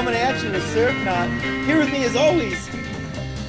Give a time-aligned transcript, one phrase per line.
[0.00, 1.28] coming at you with Surf Knot.
[1.66, 2.70] Here with me, as always,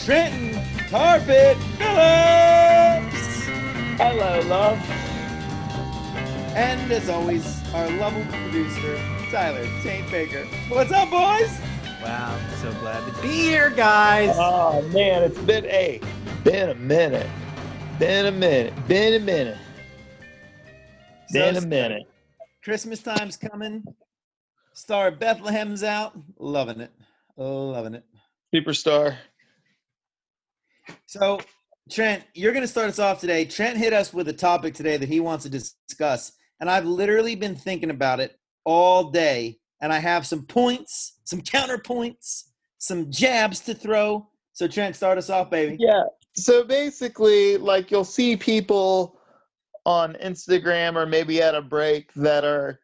[0.04, 3.46] Trenton Carpet Phillips.
[3.96, 4.78] Hello, love.
[6.54, 8.98] And as always, our lovable producer,
[9.32, 10.44] Tyler Taint Baker.
[10.68, 11.58] What's up, boys?
[12.04, 14.36] Wow, I'm so glad to be here, guys.
[14.38, 16.02] Oh man, it's been a
[16.44, 17.30] been a minute.
[17.98, 18.74] Been a minute.
[18.90, 19.58] Been a minute.
[21.32, 22.04] Been a minute.
[22.62, 23.86] Christmas time's coming.
[24.82, 26.14] Star Bethlehem's out.
[26.40, 26.92] Loving it.
[27.38, 28.04] Loving it.
[28.52, 29.16] Superstar.
[31.06, 31.40] So,
[31.92, 33.46] Trent, you're going to start us off today.
[33.46, 37.36] Trent hit us with a topic today that he wants to discuss, and I've literally
[37.36, 39.60] been thinking about it all day.
[39.82, 42.46] And I have some points, some counterpoints,
[42.80, 44.28] some jabs to throw.
[44.54, 45.78] So, Trent, start us off, baby.
[45.80, 46.06] Yeah.
[46.36, 49.20] So basically, like you'll see people
[49.86, 52.81] on Instagram or maybe at a break that are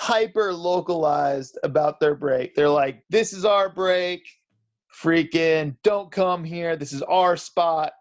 [0.00, 2.54] hyper localized about their break.
[2.54, 4.26] They're like, this is our break.
[5.02, 6.74] Freaking don't come here.
[6.74, 7.92] This is our spot.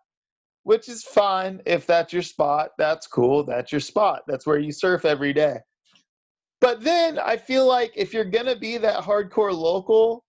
[0.64, 2.70] Which is fine if that's your spot.
[2.78, 3.44] That's cool.
[3.44, 4.22] That's your spot.
[4.28, 5.58] That's where you surf every day.
[6.62, 10.24] But then I feel like if you're going to be that hardcore local,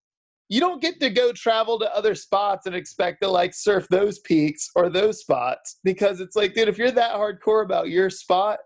[0.49, 4.19] you don't get to go travel to other spots and expect to like surf those
[4.19, 8.59] peaks or those spots because it's like, dude, if you're that hardcore about your spot,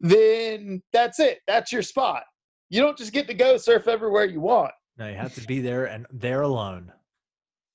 [0.00, 1.40] then that's it.
[1.46, 2.24] That's your spot.
[2.68, 4.72] You don't just get to go surf everywhere you want.
[4.98, 6.92] No, you have to be there and there alone.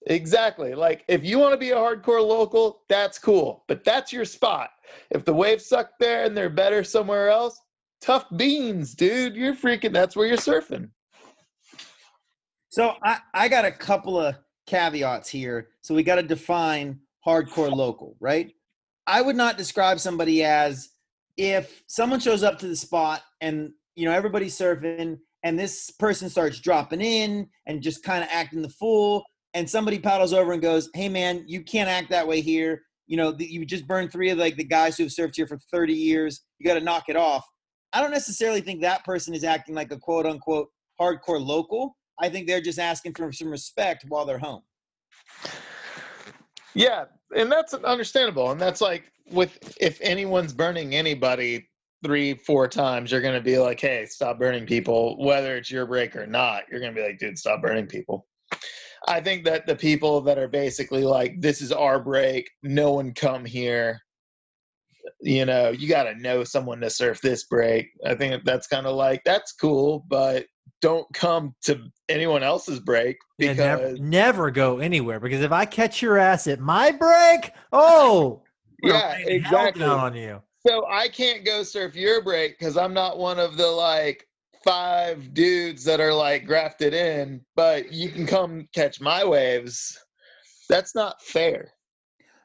[0.08, 0.76] Exactly.
[0.76, 4.70] Like if you want to be a hardcore local, that's cool, but that's your spot.
[5.10, 7.60] If the waves suck there and they're better somewhere else,
[8.02, 9.36] tough beans, dude.
[9.36, 9.94] You're freaking.
[9.94, 10.90] That's where you're surfing.
[12.70, 14.36] So, I, I got a couple of
[14.68, 15.70] caveats here.
[15.82, 18.52] So, we got to define hardcore local, right?
[19.08, 20.90] I would not describe somebody as
[21.38, 26.30] if someone shows up to the spot and you know everybody's surfing and this person
[26.30, 29.24] starts dropping in and just kind of acting the fool
[29.54, 32.82] and somebody paddles over and goes hey man you can't act that way here.
[33.08, 35.60] You know you just burned three of like the guys who have surfed here for
[35.72, 36.42] 30 years.
[36.60, 37.46] You got to knock it off.
[37.94, 40.70] I don't necessarily think that person is acting like a quote unquote
[41.00, 41.96] hardcore local.
[42.20, 44.62] I think they're just asking for some respect while they're home.
[46.74, 48.52] Yeah, and that's understandable.
[48.52, 51.68] And that's like with if anyone's burning anybody
[52.04, 56.16] three, four times, you're gonna be like, "Hey, stop burning people." Whether it's your break
[56.16, 58.28] or not, you're gonna be like, "Dude, stop burning people."
[59.08, 62.50] I think that the people that are basically like, "This is our break.
[62.64, 64.02] No one come here."
[65.22, 67.92] You know, you got to know someone to surf this break.
[68.06, 70.46] I think that's kind of like that's cool, but
[70.82, 76.02] don't come to anyone else's break Yeah, never, never go anywhere because if I catch
[76.02, 78.44] your ass at my break, oh,
[78.86, 79.84] Yeah, exactly.
[79.84, 80.42] on you.
[80.66, 84.28] So I can't go surf your break because I'm not one of the like
[84.64, 89.98] five dudes that are like grafted in, but you can come catch my waves.
[90.68, 91.72] That's not fair.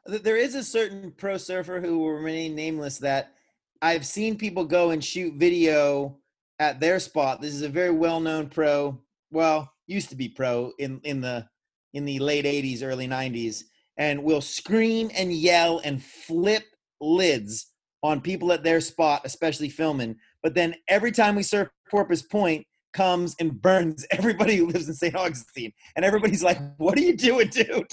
[0.06, 3.34] There is a certain pro surfer who will remain nameless that
[3.80, 6.18] I've seen people go and shoot video
[6.58, 7.40] at their spot.
[7.40, 9.00] This is a very well-known pro.
[9.30, 11.48] Well, used to be pro in in the
[11.94, 13.64] in the late '80s, early '90s,
[14.00, 16.64] and will scream and yell and flip
[17.00, 17.66] lids
[18.02, 20.16] on people at their spot, especially filming.
[20.42, 24.94] But then every time we surf Porpoise Point, comes and burns everybody who lives in
[24.94, 25.14] St.
[25.14, 27.92] Augustine, and everybody's like, "What are you doing, dude?"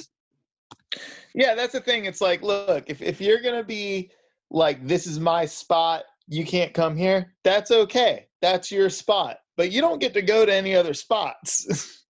[1.36, 2.06] Yeah, that's the thing.
[2.06, 4.10] It's like, look, if, if you're gonna be
[4.50, 8.28] like, this is my spot, you can't come here, that's okay.
[8.42, 9.38] That's your spot.
[9.56, 11.66] But you don't get to go to any other spots.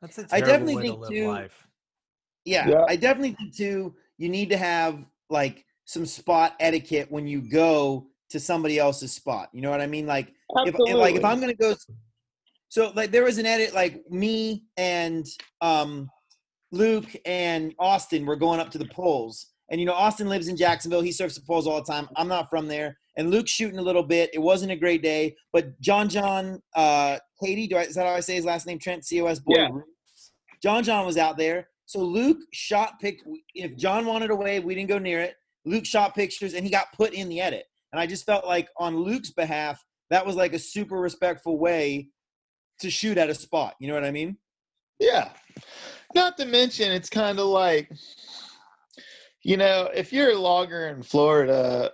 [0.00, 1.66] That's a I terrible definitely way think to live too- life.
[2.44, 2.84] Yeah, Yeah.
[2.88, 3.94] I definitely think too.
[4.18, 9.48] You need to have like some spot etiquette when you go to somebody else's spot.
[9.52, 10.06] You know what I mean?
[10.06, 11.74] Like if, if like if I'm gonna go,
[12.68, 15.26] so like there was an edit like me and
[15.60, 16.08] um
[16.72, 20.56] Luke and Austin were going up to the poles, and you know Austin lives in
[20.56, 21.00] Jacksonville.
[21.00, 22.08] He surfs the poles all the time.
[22.16, 24.30] I'm not from there, and Luke's shooting a little bit.
[24.32, 28.12] It wasn't a great day, but John John uh Katie, do I, is that how
[28.14, 28.78] I say his last name?
[28.78, 29.54] Trent Cos boy.
[29.56, 29.68] Yeah.
[30.62, 31.69] John John was out there.
[31.90, 33.18] So Luke shot pic.
[33.52, 35.34] If John wanted a wave, we didn't go near it.
[35.64, 37.64] Luke shot pictures and he got put in the edit.
[37.92, 42.10] And I just felt like on Luke's behalf, that was like a super respectful way
[42.78, 43.74] to shoot at a spot.
[43.80, 44.36] You know what I mean?
[45.00, 45.30] Yeah.
[46.14, 47.90] Not to mention, it's kind of like,
[49.42, 51.90] you know, if you're a logger in Florida,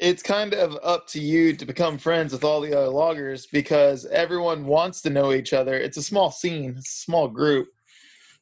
[0.00, 4.04] it's kind of up to you to become friends with all the other loggers because
[4.06, 5.74] everyone wants to know each other.
[5.74, 7.68] It's a small scene, a small group.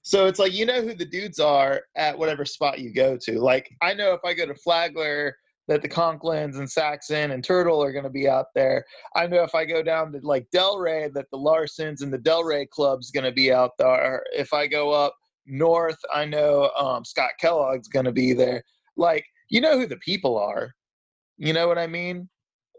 [0.06, 3.40] So it's like you know who the dudes are at whatever spot you go to.
[3.40, 5.34] Like I know if I go to Flagler,
[5.66, 8.84] that the Conklins and Saxon and Turtle are going to be out there.
[9.16, 12.68] I know if I go down to like Delray, that the Larsons and the Delray
[12.70, 14.22] Club's going to be out there.
[14.32, 15.12] If I go up
[15.44, 18.62] north, I know um, Scott Kellogg's going to be there.
[18.96, 20.70] Like, you know who the people are.
[21.36, 22.28] You know what I mean?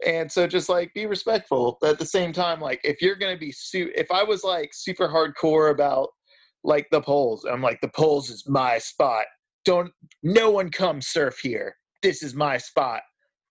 [0.06, 1.78] And so just like be respectful.
[1.82, 4.46] But at the same time, like if you're going to be su- if I was
[4.46, 6.08] like super hardcore about
[6.68, 9.26] like the poles, I'm like the poles is my spot.
[9.66, 9.92] Don't
[10.22, 13.02] no one come surf here this is my spot,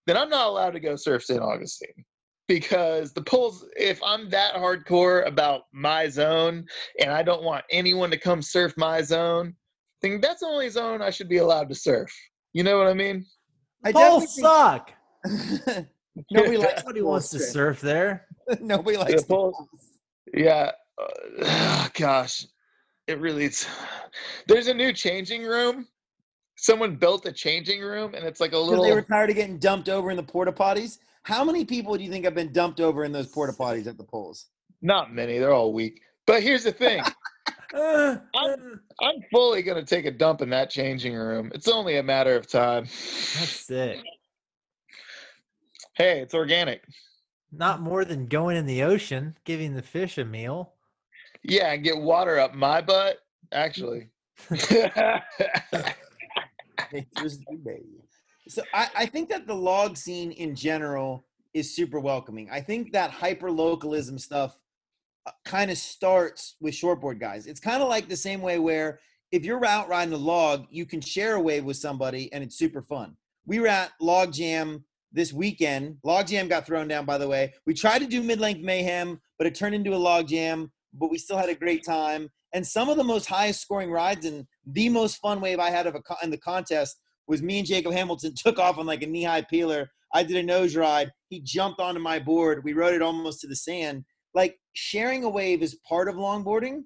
[0.06, 1.40] then I'm not allowed to go surf St.
[1.42, 2.04] Augustine
[2.48, 6.64] because the poles if i'm that hardcore about my zone
[7.00, 9.52] and i don't want anyone to come surf my zone
[10.00, 12.08] then that's the only zone i should be allowed to surf
[12.52, 13.26] you know what i mean
[13.84, 14.92] I Poles definitely suck.
[15.74, 15.86] think-
[16.30, 18.26] Nobody likes Nobody the wants to surf there.
[18.60, 19.54] Nobody likes the poles.
[19.56, 19.90] poles.
[20.34, 20.70] yeah
[21.42, 22.46] uh, gosh
[23.06, 23.66] it really is
[24.46, 25.86] there's a new changing room
[26.56, 29.36] someone built a changing room and it's like a Because little they were tired of
[29.36, 30.98] getting dumped over in the porta potties.
[31.22, 33.98] How many people do you think have been dumped over in those porta potties at
[33.98, 34.46] the poles?
[34.82, 37.02] not many they're all weak but here's the thing
[37.74, 41.50] I'm- I'm fully gonna take a dump in that changing room.
[41.54, 42.84] It's only a matter of time.
[42.84, 43.98] that's sick.
[45.94, 46.82] Hey, it's organic.
[47.52, 50.72] Not more than going in the ocean, giving the fish a meal.
[51.48, 53.18] Yeah, and get water up my butt.
[53.52, 53.56] Mm.
[53.56, 54.08] Actually,
[58.48, 62.48] So I, I think that the log scene in general is super welcoming.
[62.50, 64.60] I think that hyper localism stuff
[65.26, 67.46] uh, kind of starts with shortboard guys.
[67.46, 69.00] It's kind of like the same way where
[69.32, 72.56] if you're out riding a log, you can share a wave with somebody and it's
[72.56, 73.16] super fun.
[73.46, 75.98] We were at Log Jam this weekend.
[76.04, 77.54] Log Jam got thrown down, by the way.
[77.64, 81.10] We tried to do mid length mayhem, but it turned into a log jam, but
[81.10, 82.28] we still had a great time.
[82.52, 85.86] And some of the most highest scoring rides and the most fun wave I had
[85.86, 89.06] of a in the contest was me and Jacob Hamilton took off on like a
[89.06, 89.90] knee high peeler.
[90.14, 91.12] I did a nose ride.
[91.28, 92.62] He jumped onto my board.
[92.64, 94.04] We rode it almost to the sand.
[94.34, 96.84] Like sharing a wave is part of longboarding.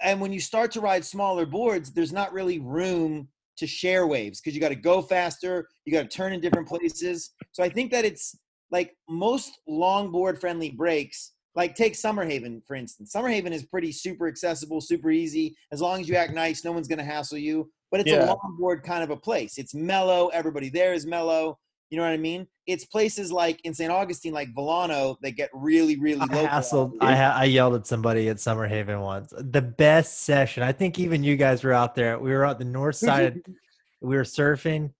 [0.00, 3.28] And when you start to ride smaller boards, there's not really room
[3.58, 6.68] to share waves because you got to go faster, you got to turn in different
[6.68, 7.32] places.
[7.52, 8.36] So I think that it's
[8.70, 13.12] like most longboard friendly breaks, like take Summerhaven for instance.
[13.14, 15.56] Summerhaven is pretty super accessible, super easy.
[15.72, 17.68] As long as you act nice, no one's going to hassle you.
[17.90, 18.32] But it's Yeah.
[18.32, 19.58] a longboard kind of a place.
[19.58, 20.28] It's mellow.
[20.28, 21.58] Everybody there is mellow.
[21.90, 22.46] You know what I mean?
[22.66, 23.90] It's places like in St.
[23.90, 26.46] Augustine, like Volano, that get really, really I local.
[26.46, 26.92] hassled.
[27.00, 29.32] I, I yelled at somebody at Summerhaven once.
[29.36, 30.62] The best session.
[30.62, 32.18] I think even you guys were out there.
[32.20, 33.40] We were out the north side.
[34.00, 34.92] we were surfing,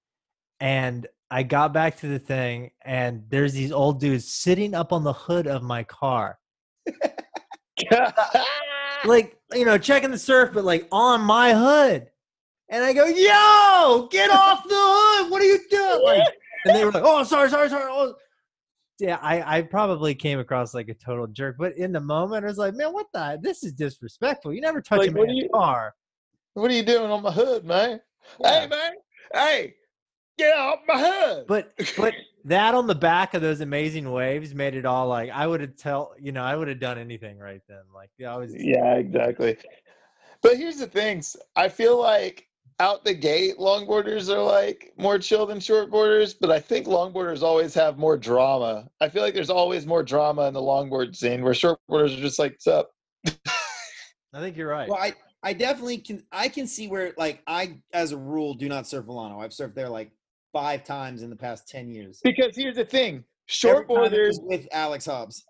[0.60, 5.05] and I got back to the thing, and there's these old dudes sitting up on
[5.05, 6.38] the hood of my car,
[9.05, 12.08] like you know, checking the surf, but like on my hood.
[12.70, 15.31] And I go, "Yo, get off the hood!
[15.31, 16.23] What are you doing?" Like,
[16.67, 18.14] and they were like, "Oh, sorry, sorry, sorry." Oh.
[18.99, 22.49] Yeah, I, I probably came across like a total jerk, but in the moment, I
[22.49, 23.39] was like, "Man, what the?
[23.41, 24.53] This is disrespectful.
[24.53, 25.94] You never touch Like, a what do you- car."
[26.55, 28.01] what are you doing on my hood, man?
[28.41, 28.60] Yeah.
[28.62, 28.93] Hey, man.
[29.32, 29.74] Hey,
[30.36, 31.44] get off my hood.
[31.46, 32.12] But but
[32.44, 35.76] that on the back of those amazing waves made it all like I would have
[35.76, 37.82] tell you know I would have done anything right then.
[37.94, 39.56] Like yeah, I was yeah, exactly.
[40.42, 41.36] But here's the things.
[41.56, 42.48] I feel like
[42.80, 47.74] out the gate, longboarders are like more chill than shortboarders, but I think longboarders always
[47.74, 48.88] have more drama.
[49.00, 52.38] I feel like there's always more drama in the longboard scene where shortboarders are just
[52.38, 52.90] like, "What's up?"
[53.26, 54.88] I think you're right.
[54.88, 56.22] Well, I, I definitely can.
[56.30, 59.40] I can see where, like, I, as a rule, do not surf Volano.
[59.40, 60.12] I've surfed there like
[60.52, 62.20] five times in the past ten years.
[62.22, 65.44] Because here's the thing: Every time it shortboarders with Alex Hobbs.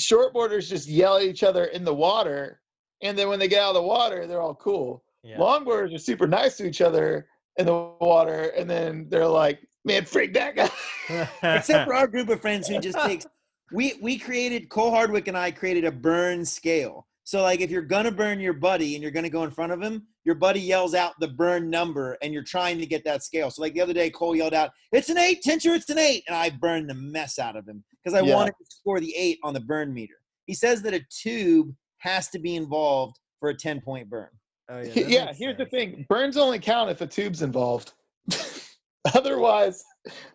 [0.00, 2.60] shortboarders just yell at each other in the water,
[3.02, 5.04] and then when they get out of the water, they're all cool.
[5.22, 5.36] yeah.
[5.36, 7.26] Longboarders are super nice to each other
[7.58, 10.70] in the water, and then they're like, "Man, freak that guy."
[11.56, 13.26] Except for our group of friends who just takes.
[13.72, 17.06] We we created Cole Hardwick and I created a burn scale.
[17.24, 19.80] So like if you're gonna burn your buddy and you're gonna go in front of
[19.80, 23.50] him, your buddy yells out the burn number and you're trying to get that scale.
[23.50, 26.24] So like the other day, Cole yelled out, "It's an eight, Tincher, it's an eight,"
[26.26, 28.34] and I burned the mess out of him because I Yeah.
[28.34, 30.14] wanted to score the eight on the burn meter.
[30.46, 34.28] He says that a tube has to be involved for a ten point burn.
[34.68, 37.92] Oh, yeah, Yeah, here's the thing: burns only count if a tube's involved.
[39.14, 39.82] Otherwise,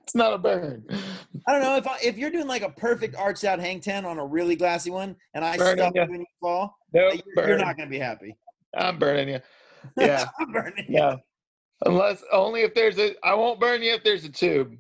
[0.03, 0.85] it's not a burn.
[1.47, 4.03] I don't know if I, if you're doing like a perfect arched out hang ten
[4.05, 6.03] on a really glassy one, and I Burning stop ya.
[6.03, 6.25] you when you
[6.91, 8.35] fall, No, you're, you're not gonna be happy.
[8.77, 9.39] I'm burning you.
[9.97, 10.95] Yeah, I'm burning you.
[10.97, 11.15] yeah.
[11.85, 13.15] Unless only if there's a.
[13.25, 14.73] I won't burn you if there's a tube.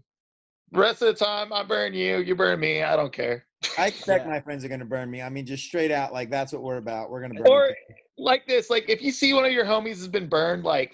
[0.73, 2.17] Rest of the time, I burn you.
[2.17, 2.81] You burn me.
[2.83, 3.45] I don't care.
[3.77, 4.31] I expect Yeah.
[4.31, 5.21] my friends are gonna burn me.
[5.21, 7.09] I mean, just straight out, like that's what we're about.
[7.09, 7.47] We're gonna burn.
[7.47, 7.69] Or
[8.17, 10.93] like this, like if you see one of your homies has been burned like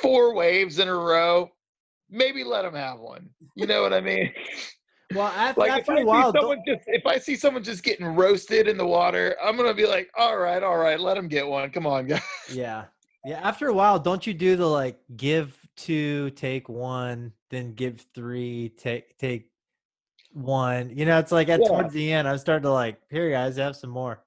[0.00, 1.50] four waves in a row,
[2.08, 3.28] maybe let them have one.
[3.56, 4.32] You know what I mean?
[5.14, 8.06] Well, after, Like if after while, see someone just if I see someone just getting
[8.06, 11.46] roasted in the water, I'm gonna be like, all right, all right, let them get
[11.46, 11.70] one.
[11.70, 12.22] Come on, guys.
[12.52, 12.84] Yeah.
[13.24, 13.40] Yeah.
[13.46, 18.70] After a while, don't you do the like give two, take one, then give three,
[18.76, 19.48] take take
[20.32, 20.90] one.
[20.96, 21.68] You know, it's like at Yeah.
[21.68, 24.24] towards the end, I'm starting to like, here guys, have some more.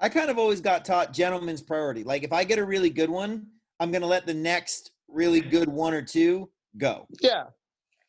[0.00, 2.04] I kind of always got taught gentleman's priority.
[2.04, 3.46] Like if I get a really good one,
[3.80, 7.06] I'm gonna let the next really good one or two go.
[7.20, 7.44] Yeah.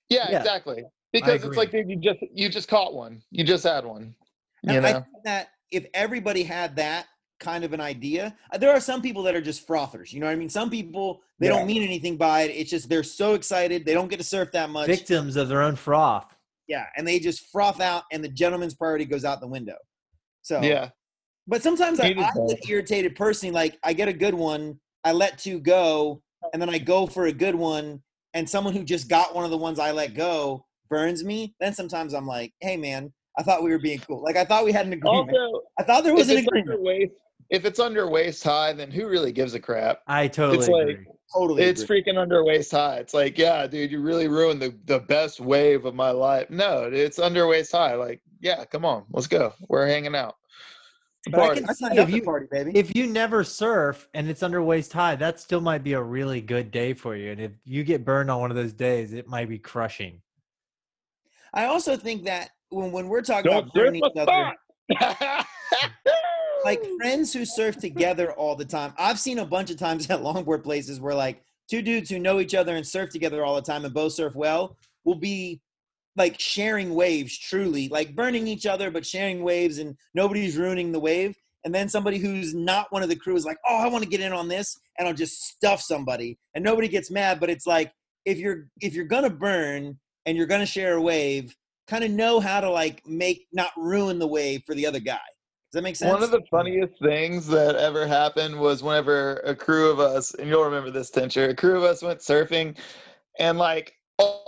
[0.09, 0.37] Yeah, Yeah.
[0.39, 0.83] exactly.
[1.11, 3.21] Because it's like you just you just caught one.
[3.31, 4.15] You just had one.
[4.63, 4.99] You And I know?
[4.99, 7.07] think that if everybody had that
[7.39, 10.11] kind of an idea, uh, there are some people that are just frothers.
[10.13, 10.49] You know what I mean?
[10.49, 11.53] Some people they Yeah.
[11.53, 12.51] don't mean anything by it.
[12.51, 14.87] It's just they're so excited they don't get to surf that much.
[14.87, 16.35] Victims of their own froth.
[16.67, 19.77] Yeah, and they just froth out, and the gentleman's priority goes out the window.
[20.41, 20.89] So Yeah.
[21.47, 22.49] But sometimes I, He did I both.
[22.51, 23.51] get irritated personally.
[23.53, 26.21] Like I get a good one, I let two go,
[26.53, 28.03] and then I go for a good one,
[28.35, 31.53] and someone who just got one of the ones I let go burns me.
[31.59, 34.21] Then sometimes I'm like, hey man, I thought we were being cool.
[34.23, 35.29] Like I thought we had an agreement.
[35.37, 36.71] Also, I thought there was if an it's agreement.
[36.71, 37.13] under waist,
[37.49, 40.01] if it's under waist high, then who really gives a crap?
[40.07, 41.05] I totally like- agree.
[41.31, 41.61] Totally.
[41.61, 42.01] It's agree.
[42.03, 42.95] freaking under waist high.
[42.97, 46.49] It's like, yeah, dude, you really ruined the, the best wave of my life.
[46.49, 47.93] No, it's under waist high.
[47.93, 49.53] Like, yeah, come on, let's go.
[49.67, 50.37] We're hanging out.
[51.25, 51.61] It's But I party.
[51.61, 52.71] can I if you party, baby.
[52.73, 56.41] if you never surf and it's under waist high, that still might be a really
[56.41, 57.31] good day for you.
[57.31, 60.21] And if you get burned on one of those days, it might be crushing.
[61.53, 64.53] I also think that when when we're talking Don't about burning each other,
[66.63, 68.93] like friends who surf together all the time.
[68.97, 72.39] I've seen a bunch of times at longboard places where like two dudes who know
[72.39, 75.61] each other and surf together all the time and both surf well will be
[76.15, 80.99] like sharing waves truly, like burning each other but sharing waves and nobody's ruining the
[80.99, 81.35] wave.
[81.65, 84.09] And then somebody who's not one of the crew is like, "Oh, I want to
[84.09, 87.41] get in on this," and I'll just stuff somebody, and nobody gets mad.
[87.41, 87.91] But it's like
[88.23, 91.55] if you're if you're gonna burn and you're gonna share a wave,
[91.87, 95.19] kind of know how to like make not ruin the wave for the other guy.
[95.71, 96.11] Does that make sense?
[96.11, 100.49] One of the funniest things that ever happened was whenever a crew of us, and
[100.49, 102.75] you'll remember this, Tincher, a crew of us went surfing,
[103.37, 103.93] and like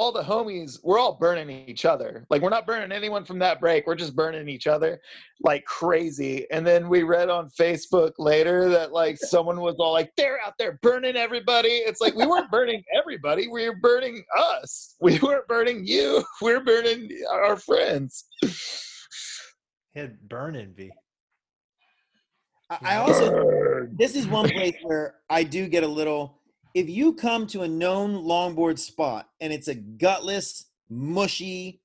[0.02, 2.26] all, all the homies, we're all burning each other.
[2.30, 5.00] Like we're not burning anyone from that break, we're just burning each other
[5.44, 6.46] like crazy.
[6.52, 10.54] And then we read on Facebook later that like someone was all like, they're out
[10.58, 11.70] there burning everybody.
[11.70, 14.96] It's like we weren't burning everybody, we were burning us.
[15.02, 18.26] We weren't burning you, we we're burning our friends.
[19.94, 20.92] Hit burn envy.
[22.70, 23.96] I, I also Burn.
[23.98, 26.41] this is one place where I do get a little.
[26.74, 31.82] If you come to a known longboard spot and it's a gutless, mushy,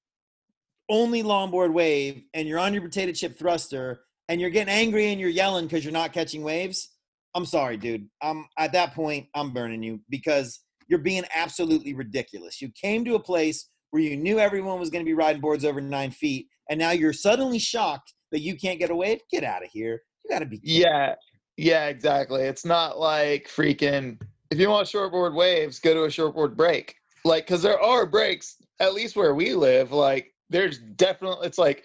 [0.89, 5.21] only longboard wave, and you're on your potato chip thruster and you're getting angry and
[5.21, 6.91] you're yelling because you're not catching waves,
[7.35, 8.09] I'm sorry, dude.
[8.23, 12.63] I'm at that point, I'm burning you because you're being absolutely ridiculous.
[12.63, 15.65] You came to a place where you knew everyone was going to be riding boards
[15.65, 19.21] over nine feet, and now you're suddenly shocked that you can't get a wave.
[19.31, 20.01] Get out of here.
[20.25, 20.61] You got to be.
[20.63, 21.15] Yeah,
[21.57, 22.43] yeah, exactly.
[22.43, 24.19] It's not like freaking.
[24.51, 26.95] If you want shortboard waves, go to a shortboard break.
[27.25, 29.93] Like, because there are breaks, at least where we live.
[29.93, 31.47] Like, there's definitely.
[31.47, 31.85] It's like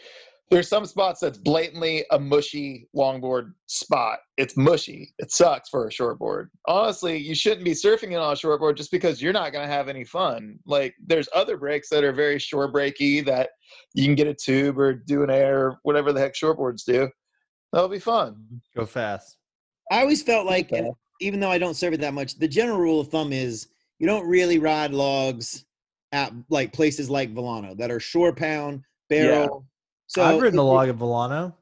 [0.52, 4.20] there's some spots that's blatantly a mushy longboard spot.
[4.38, 5.14] It's mushy.
[5.18, 6.50] It sucks for a shortboard.
[6.68, 9.74] Honestly, you shouldn't be surfing it on a shortboard just because you're not going to
[9.74, 10.60] have any fun.
[10.66, 13.52] Like, there's other breaks that are very shore breaky that
[13.94, 17.10] you can get a tube or do an air, or whatever the heck shortboards do.
[17.72, 18.62] That'll be fun.
[18.76, 19.38] Go fast.
[19.90, 22.80] I always felt like, and even though I don't serve it that much, the general
[22.80, 23.68] rule of thumb is
[24.00, 25.66] you don't really ride logs
[26.12, 29.66] at like places like Volano that are shore pound barrel.
[30.08, 31.56] So I've ridden the log of Volano.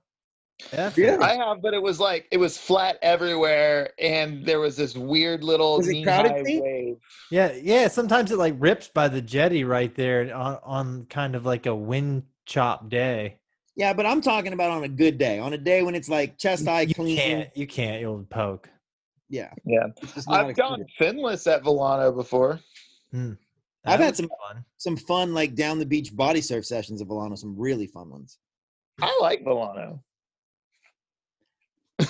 [0.74, 0.92] Yeah.
[0.98, 1.18] Yeah.
[1.22, 5.44] I have, but it was like it was flat everywhere, and there was this weird
[5.44, 6.98] little Was it crowded, wave.
[7.32, 7.88] Yeah, yeah.
[7.88, 11.76] Sometimes it like rips by the jetty right there on, on kind of like a
[11.76, 13.38] wind chop day.
[13.76, 16.38] Yeah, but I'm talking about on a good day, on a day when it's like
[16.38, 16.88] chest high clean.
[16.88, 17.18] you clean.
[17.18, 18.02] can't, you can't.
[18.02, 18.70] You'll poke.
[19.30, 22.60] Yeah, Yeah, it's just not I've a gone finless at Volano before.
[23.12, 23.34] Hmm.
[23.86, 24.66] I've had some- fun.
[24.78, 27.36] some fun like down the beach body surf sessions at Volano.
[27.38, 28.38] Some really fun ones.
[29.02, 30.00] I like Volano.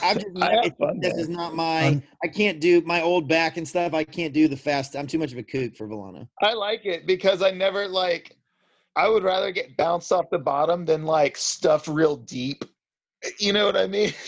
[0.03, 1.21] I've just I have fun this there.
[1.21, 1.88] is not my.
[1.88, 3.93] Un- I can't do my old back and stuff.
[3.93, 4.95] I can't do the fast.
[4.95, 6.27] I'm too much of a kook for Volano.
[6.41, 8.35] I like it because I never like.
[8.95, 12.63] I would rather get bounced off the bottom than like stuff real deep.
[13.39, 14.13] You know what I mean?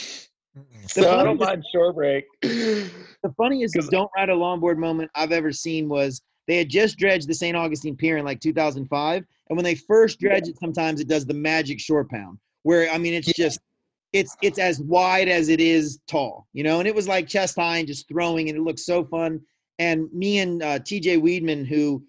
[0.87, 2.25] So I don't funniest- mind shore break.
[3.23, 6.97] The funniest 'Cause- don't ride a longboard moment I've ever seen was they had just
[6.97, 7.55] dredged the St.
[7.55, 11.33] Augustine Pier in like 2005, and when they first dredge it, sometimes it does the
[11.33, 13.59] magic shore pound, where I mean it's just
[14.11, 17.55] it's it's as wide as it is tall, you know, and it was like chest
[17.57, 19.39] high and just throwing, and it looked so fun.
[19.79, 22.03] And me and uh, TJ Weedman, who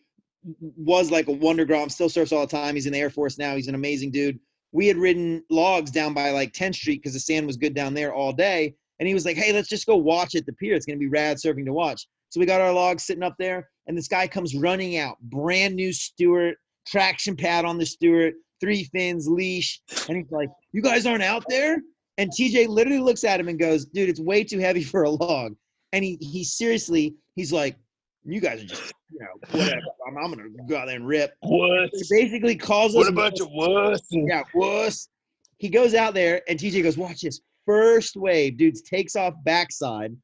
[0.77, 1.89] was like a wonder girl.
[1.91, 2.75] Still surfs all the time.
[2.75, 3.55] He's in the Air Force now.
[3.55, 4.39] He's an amazing dude.
[4.73, 7.95] We had ridden logs down by like 10th Street because the sand was good down
[7.95, 8.75] there all day.
[8.99, 10.75] And he was like, "Hey, let's just go watch at the pier.
[10.75, 13.69] It's gonna be rad surfing to watch." So we got our logs sitting up there,
[13.87, 18.85] and this guy comes running out, brand new Stewart, traction pad on the Stewart, three
[18.85, 21.83] fins, leash, and he's like, "You guys aren't out there?"
[22.17, 25.11] And TJ literally looks at him and goes, "Dude, it's way too heavy for a
[25.11, 25.57] log."
[25.93, 27.77] And he he seriously, he's like,
[28.25, 29.81] "You guys are just, you know, whatever.
[30.07, 31.91] I'm, I'm gonna go out there and rip." What?
[31.93, 34.01] He basically calls us What a bunch of wusses.
[34.11, 35.09] yeah, wuss.
[35.59, 37.41] He goes out there and TJ goes, watch this.
[37.67, 40.17] First wave, dudes takes off backside,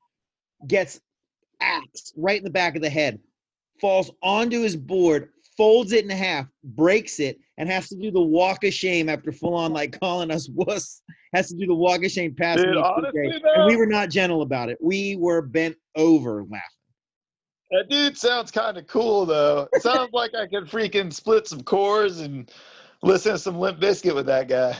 [0.66, 1.00] gets
[1.60, 3.20] axed right in the back of the head,
[3.80, 8.20] falls onto his board, folds it in half, breaks it, and has to do the
[8.20, 11.02] walk of shame after full on like calling us wuss.
[11.34, 14.42] Has to do the walk of shame past Dude, honestly, and we were not gentle
[14.42, 14.78] about it.
[14.80, 16.77] We were bent over laughing.
[17.70, 19.68] That dude sounds kind of cool though.
[19.72, 22.50] It sounds like I could freaking split some cores and
[23.02, 24.76] listen to some Limp Bizkit with that guy.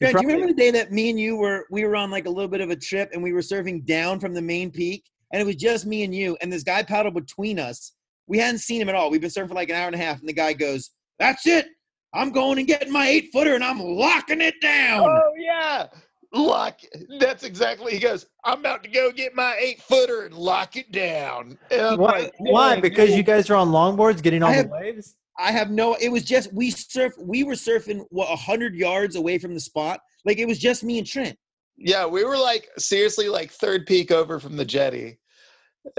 [0.00, 2.24] Grant, do you remember the day that me and you were we were on like
[2.24, 5.04] a little bit of a trip and we were surfing down from the main peak
[5.32, 7.92] and it was just me and you and this guy paddled between us.
[8.26, 9.10] We hadn't seen him at all.
[9.10, 11.46] We've been surfing for like an hour and a half and the guy goes, "That's
[11.46, 11.66] it.
[12.14, 15.88] I'm going and getting my eight footer and I'm locking it down." Oh yeah.
[16.32, 16.80] Lock
[17.18, 20.92] that's exactly he goes, I'm about to go get my eight footer and lock it
[20.92, 21.58] down.
[21.70, 21.94] Why?
[21.96, 22.70] like, Why?
[22.70, 25.16] "Man, Because you guys are on longboards getting on I the waves.
[25.40, 25.94] I have no.
[25.94, 27.14] It was just we surf.
[27.18, 30.00] We were surfing what hundred yards away from the spot.
[30.24, 31.36] Like it was just me and Trent.
[31.76, 35.18] Yeah, we were like seriously like third peak over from the jetty.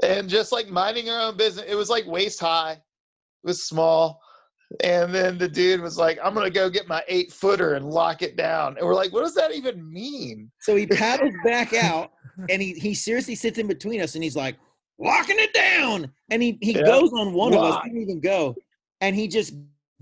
[0.03, 1.65] And just like minding our own business.
[1.67, 2.73] It was like waist high.
[2.73, 4.21] It was small.
[4.79, 8.21] And then the dude was like, I'm gonna go get my eight footer and lock
[8.21, 8.77] it down.
[8.77, 10.49] And we're like, what does that even mean?
[10.61, 12.11] So he paddles back out
[12.49, 14.55] and he he seriously sits in between us and he's like,
[14.97, 16.11] locking it down.
[16.29, 16.83] And he he Yeah.
[16.85, 17.71] goes on one of us.
[17.71, 17.83] Lock.
[17.83, 18.55] Didn't even go.
[19.01, 19.53] And he just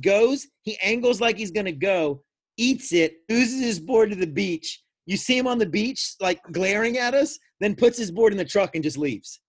[0.02, 2.22] goes, he angles like he's gonna go,
[2.58, 4.84] eats it, oozes his board to the beach.
[5.08, 8.38] You see him on the beach, like glaring at us, then puts his board in
[8.38, 9.40] the truck and just leaves.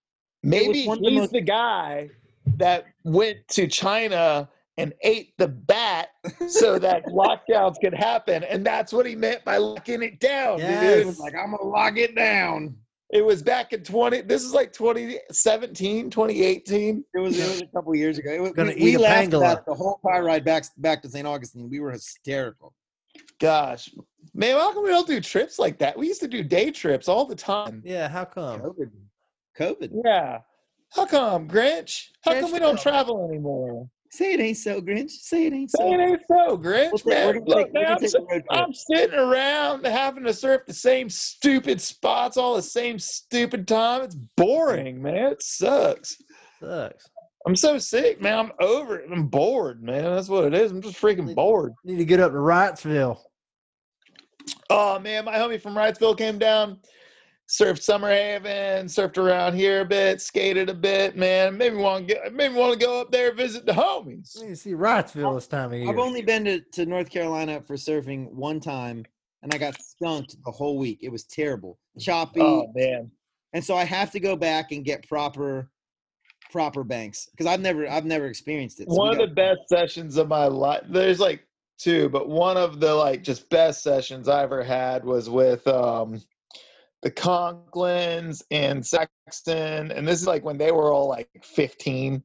[0.42, 2.08] Maybe of the he's most- the guy
[2.56, 4.48] that went to China
[4.80, 6.08] and ate the bat
[6.48, 8.44] so that lockdowns could happen.
[8.44, 10.80] And that's what he meant by locking it down, Yes.
[10.82, 10.98] dude.
[11.00, 12.76] He was like, I'm gonna lock it down.
[13.12, 17.04] It was back in 20, this is like 2017, 2018.
[17.12, 18.30] It was, it was a couple years ago.
[18.30, 19.36] It was, Gonna we, we laughed pangolin.
[19.52, 21.26] about the whole car ride back back to St.
[21.26, 21.68] Augustine.
[21.68, 22.72] We were hysterical.
[23.40, 23.90] Gosh,
[24.34, 25.98] man, how come we don't do trips like that?
[25.98, 27.82] We used to do day trips all the time.
[27.84, 28.60] Yeah, how come?
[28.60, 28.90] COVID.
[29.58, 30.02] COVID.
[30.04, 30.38] Yeah.
[30.92, 32.08] How come, Grinch?
[32.22, 33.88] How Grinch, come we don't travel anymore?
[34.12, 35.10] Say it ain't so, Grinch.
[35.10, 35.78] Say it ain't so.
[35.78, 37.04] Say it ain't so, Grinch.
[37.04, 37.26] We'll man.
[37.28, 38.44] we're Look, take- we're man, gonna I'm, take si- a road trip.
[38.50, 44.02] I'm sitting around having to surf the same stupid spots all the same stupid time.
[44.02, 45.32] It's boring, man.
[45.32, 46.16] It sucks.
[46.60, 47.08] Sucks.
[47.46, 48.38] I'm so sick, man.
[48.38, 49.08] I'm over it.
[49.10, 50.02] I'm bored, man.
[50.04, 50.72] That's what it is.
[50.72, 51.72] I'm just freaking bored.
[51.84, 53.16] Need to get up to Wrightsville.
[54.70, 56.78] Oh man, my homie from Wrightsville came down,
[57.50, 61.58] surfed Summer Haven, surfed around here a bit, skated a bit, man.
[61.58, 64.40] Maybe want to get maybe want to go up there visit the homies.
[64.40, 65.88] Need to see Wrightsville this time of year.
[65.90, 69.04] I've only been to, to North Carolina for surfing one time,
[69.42, 71.00] and I got skunked the whole week.
[71.02, 73.10] It was terrible, choppy, Oh man.
[73.52, 75.68] and so I have to go back and get proper
[76.52, 78.88] proper banks because I've never I've never experienced it.
[78.88, 80.82] So we one of the best sessions of my life.
[80.88, 81.44] There's like
[81.78, 86.20] two, but one of the like just best sessions I ever had was with um
[87.02, 92.22] the Conklins and Saxton, and this is like when they were all like 15,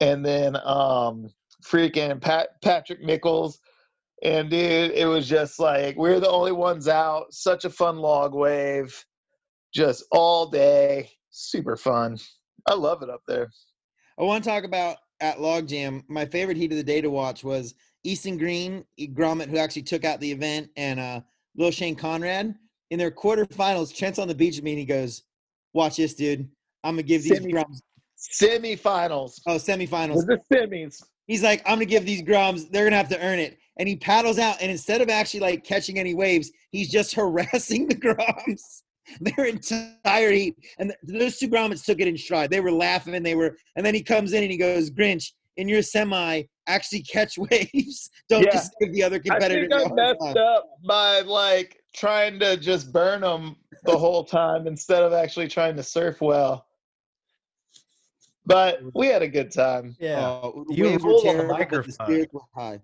[0.00, 1.30] and then um
[1.64, 3.60] freaking Pat Patrick Nichols.
[4.22, 7.32] And dude, it was just like we we're the only ones out.
[7.32, 9.04] Such a fun log wave,
[9.74, 12.18] just all day, super fun.
[12.66, 13.50] I love it up there.
[14.18, 16.02] I want to talk about at Logjam.
[16.08, 20.04] My favorite heat of the day to watch was Easton Green, Grommet, who actually took
[20.04, 21.20] out the event, and uh,
[21.56, 22.54] Lil Shane Conrad.
[22.90, 25.22] In their quarterfinals, Trent's on the beach with me, and he goes,
[25.74, 26.48] "Watch this, dude.
[26.82, 27.80] I'm gonna give these Semi- grums."
[28.18, 29.40] Semifinals.
[29.46, 30.26] Oh, semifinals.
[30.26, 31.02] The semis?
[31.26, 32.68] He's like, "I'm gonna give these grums.
[32.70, 35.64] They're gonna have to earn it." And he paddles out, and instead of actually like
[35.64, 38.82] catching any waves, he's just harassing the grums
[39.20, 40.56] their entire heat.
[40.78, 42.50] And those two grommets took it in stride.
[42.50, 43.56] They were laughing, and they were.
[43.76, 48.10] And then he comes in and he goes, "Grinch, in your semi, actually catch waves.
[48.28, 48.50] Don't Yeah.
[48.52, 49.68] just give the other competitor.
[49.72, 54.24] I competitor." think I messed up by like trying to just burn them the whole
[54.24, 56.66] time instead of actually trying to surf well.
[58.46, 59.96] But we had a good time.
[60.00, 60.20] yeah.
[60.42, 61.92] The You waves were rolled on the terrible, the microphone.
[61.92, 62.80] spirits were high.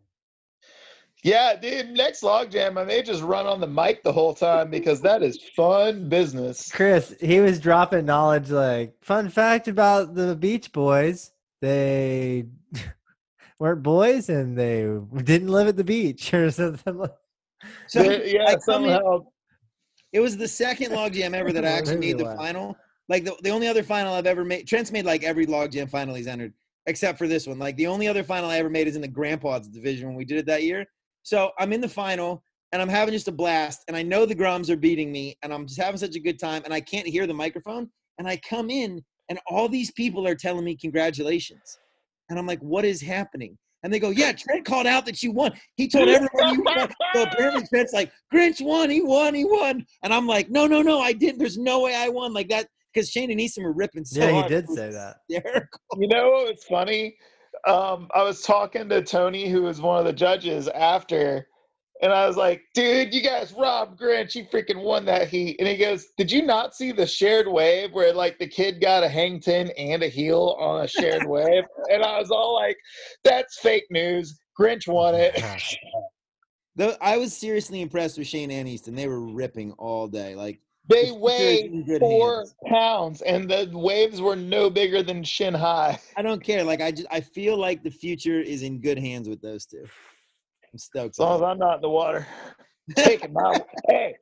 [1.22, 1.90] Yeah, dude.
[1.90, 5.22] Next log jam, I may just run on the mic the whole time because that
[5.22, 6.70] is fun business.
[6.70, 11.32] Chris, he was dropping knowledge like fun fact about the Beach Boys.
[11.60, 12.44] They
[13.58, 14.82] weren't boys and they
[15.22, 16.98] didn't live at the beach or something.
[16.98, 17.10] like-
[17.88, 19.22] So Yeah, come in-
[20.12, 22.36] It was the second log jam ever that I actually made the laugh?
[22.36, 22.76] final.
[23.08, 24.66] Like the, the only other final I've ever made.
[24.66, 26.52] Trent's made like every log jam final he's entered,
[26.86, 27.58] except for this one.
[27.58, 30.24] Like the only other final I ever made is in the grandpa's division when we
[30.24, 30.84] did it that year.
[31.22, 32.42] So I'm in the final
[32.72, 33.82] and I'm having just a blast.
[33.88, 36.38] And I know the grums are beating me, and I'm just having such a good
[36.38, 36.62] time.
[36.64, 37.88] And I can't hear the microphone.
[38.18, 41.78] And I come in, and all these people are telling me congratulations.
[42.28, 43.56] And I'm like, what is happening?
[43.86, 45.52] And they go, yeah, Trent called out that you won.
[45.76, 46.92] He told everyone you won.
[47.14, 49.86] So apparently Trent's like, Grinch won, he won, he won.
[50.02, 51.38] And I'm like, no, no, no, I didn't.
[51.38, 52.32] There's no way I won.
[52.32, 54.48] Like that, because Shane and Easton were ripping so yeah, he hard.
[54.48, 55.18] did say that.
[55.28, 55.78] hysterical.
[55.98, 57.14] You know what was funny?
[57.68, 61.46] Um, I was talking to Tony, who was one of the judges after,
[62.02, 64.32] and I was like, dude, you guys robbed Grinch.
[64.32, 65.56] He freaking won that heat.
[65.58, 69.02] And he goes, Did you not see the shared wave where like the kid got
[69.02, 71.64] a hang ten and a heel on a shared wave?
[71.90, 72.76] And I was all like,
[73.24, 74.38] That's fake news.
[74.58, 75.42] Grinch oh won it.
[76.76, 78.94] Though I was seriously impressed with Shane and Easton.
[78.94, 80.34] They were ripping all day.
[80.34, 82.54] Like They the weighed four hands.
[82.66, 85.98] pounds, and the waves were no bigger than shin high.
[86.16, 86.62] I don't care.
[86.62, 89.86] Like I just I feel like the future is in good hands with those two.
[90.76, 91.14] I'm stoked.
[91.14, 92.26] As long as I'm not in the water.
[92.96, 93.58] Taking my
[93.88, 94.14] hey,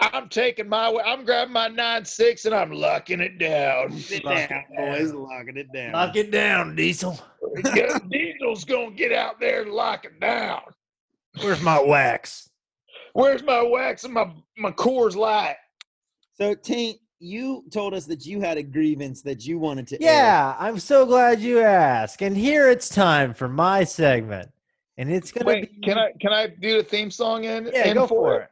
[0.00, 1.04] I'm taking my way.
[1.06, 3.92] I'm grabbing my nine six and I'm locking it down.
[3.92, 4.00] it.
[4.00, 5.12] Sit Lock down, boys.
[5.12, 5.92] Locking it down.
[5.92, 7.18] Lock it down, Diesel.
[8.10, 10.62] Diesel's gonna get out there and lock it down.
[11.40, 12.50] Where's my wax?
[13.12, 15.56] Where's my wax and my my Coors Light?
[16.34, 20.12] So Taint, you told us that you had a grievance that you wanted to air.
[20.12, 22.20] Yeah, I'm so glad you asked.
[22.20, 24.50] And here it's time for my segment.
[25.00, 27.70] And it's gonna Wait, be can I can I do the theme song in?
[27.72, 28.50] Yeah, in go for it.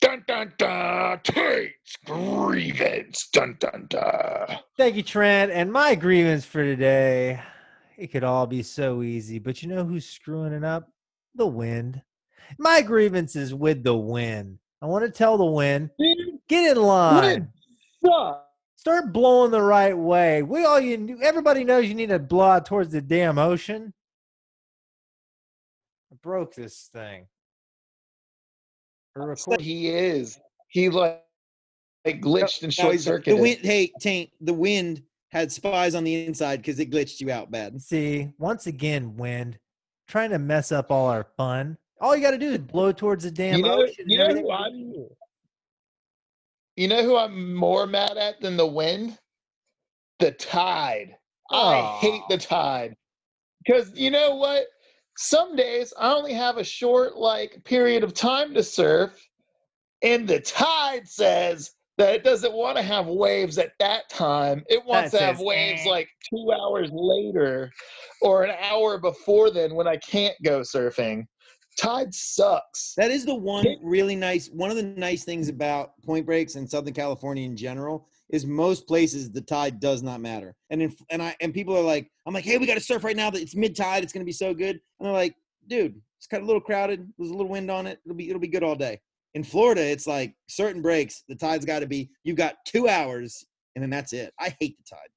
[0.00, 1.20] Dun dun dun.
[1.22, 3.28] Tate's grievance.
[3.30, 4.58] Dun dun dun.
[4.78, 5.52] Thank you, Trent.
[5.52, 7.42] And my grievance for today,
[7.98, 10.90] it could all be so easy, but you know who's screwing it up?
[11.34, 12.00] The wind.
[12.58, 14.58] My grievance is with the wind.
[14.80, 15.90] I want to tell the wind,
[16.48, 17.52] get in line.
[18.02, 18.36] wind.
[18.76, 20.42] Start blowing the right way.
[20.42, 23.92] We all you everybody knows you need to blow out towards the damn ocean.
[26.18, 27.26] I broke this thing.
[29.14, 30.38] Record- He is.
[30.68, 31.22] He like,
[32.04, 33.40] like glitched and Now short he's- the circuited.
[33.40, 33.60] wind.
[33.62, 37.80] Hey, Taint, the wind had spies on the inside because it glitched you out bad.
[37.80, 39.58] See, once again, wind
[40.08, 41.76] trying to mess up all our fun.
[42.00, 44.04] All you got to do is blow towards the damn You know- ocean.
[44.08, 45.08] you know who I'm-
[46.76, 49.18] You know who I'm more mad at than the wind?
[50.20, 51.16] The tide.
[51.50, 52.96] I hate the tide.
[53.64, 54.66] Because you know what?
[55.20, 59.20] Some days I only have a short like period of time to surf,
[60.00, 64.62] and the tide says that it doesn't want to have waves at that time.
[64.68, 67.68] It wants That to have waves "Eh." like two hours later
[68.22, 71.24] or an hour before then when I can't go surfing.
[71.80, 72.94] Tide sucks.
[72.96, 74.48] That is the one really nice.
[74.50, 78.86] One of the nice things about Point Breaks in Southern California in general is most
[78.86, 80.54] places the tide does not matter.
[80.70, 83.04] And in, and I and people are like, I'm like, hey, we got to surf
[83.04, 83.30] right now.
[83.30, 84.02] That it's mid tide.
[84.02, 84.80] It's gonna be so good.
[84.98, 85.34] And they're like,
[85.66, 87.08] dude, it's kind of a little crowded.
[87.18, 88.00] There's a little wind on it.
[88.04, 89.00] It'll be it'll be good all day.
[89.34, 91.22] In Florida, it's like certain breaks.
[91.28, 92.10] The tide's got to be.
[92.24, 93.44] You've got two hours,
[93.76, 94.32] and then that's it.
[94.38, 95.08] I hate the tide.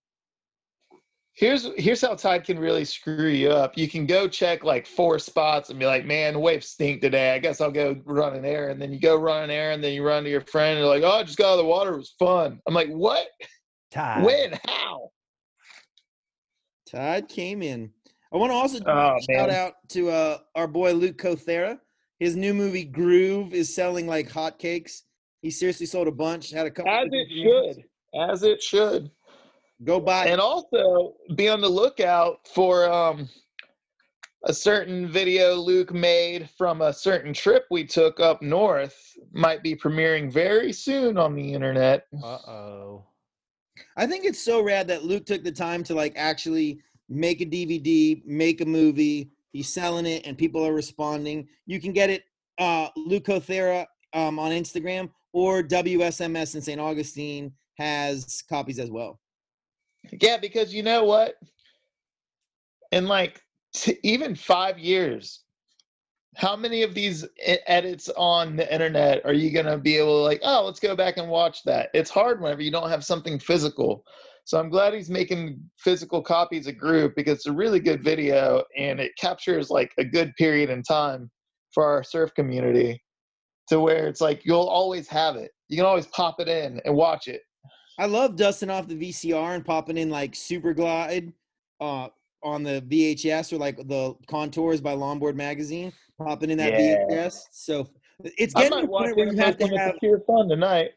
[1.34, 3.78] Here's here's how tide can really screw you up.
[3.78, 7.34] You can go check like four spots and be like, "Man, waves stink today.
[7.34, 9.82] I guess I'll go run an air." And then you go run an air, and
[9.84, 11.58] then you run to your friend and you're like, "Oh, I just got out of
[11.60, 11.94] the water.
[11.94, 13.28] It was fun." I'm like, "What?
[13.92, 14.24] Tide.
[14.26, 14.60] When?
[14.66, 15.10] How?"
[16.86, 17.92] Tide came in.
[18.34, 19.50] I want to also Oh, shout man.
[19.52, 21.80] out to uh, our boy Luke Cothera.
[22.20, 25.02] His new movie Groove is selling like hotcakes.
[25.42, 26.52] He seriously sold a bunch.
[26.52, 26.92] Had a couple.
[26.92, 27.76] As different it reviews.
[27.76, 27.86] should.
[28.30, 29.12] As it should.
[29.84, 30.28] Go buy.
[30.28, 33.30] And also be on the lookout for um
[34.44, 39.16] a certain video Luke made from a certain trip we took up north.
[39.32, 42.08] Might be premiering very soon on the internet.
[42.24, 43.06] Uh-oh.
[43.98, 47.46] I think it's so rad that Luke took the time to like actually make a
[47.46, 49.30] DVD, make a movie.
[49.54, 51.48] He's selling it, and people are responding.
[51.66, 52.24] You can get it,
[52.58, 56.80] uh, Luke Cothera um, on Instagram or WSMS in St.
[56.80, 59.20] Augustine has copies as well.
[60.20, 61.36] Yeah, because you know what?
[62.92, 63.42] In like
[63.74, 65.44] t- even five years,
[66.36, 67.26] how many of these
[67.68, 70.96] edits on the internet are you going to be able to, like, oh, let's go
[70.96, 71.90] back and watch that?
[71.94, 74.04] It's hard whenever you don't have something physical.
[74.46, 78.64] So I'm glad he's making physical copies of Groove because it's a really good video
[78.78, 81.30] and it captures like a good period in time
[81.74, 83.02] for our surf community
[83.68, 85.52] to where it's like you'll always have it.
[85.68, 87.42] You can always pop it in and watch it.
[88.02, 91.32] I love dusting off the VCR and popping in like Super Glide,
[91.80, 92.08] uh,
[92.42, 97.06] on the VHS or like the contours by Longboard magazine, popping in that Yeah.
[97.08, 97.44] VHS.
[97.52, 97.88] So
[98.24, 100.92] it's getting to a point where you have to have pure fun tonight.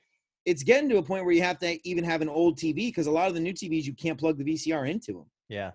[0.47, 3.07] it's getting to a point where you have to even have an old TV because
[3.07, 5.27] a lot of the new TVs you can't plug the VCR into them.
[5.51, 5.73] Yeah.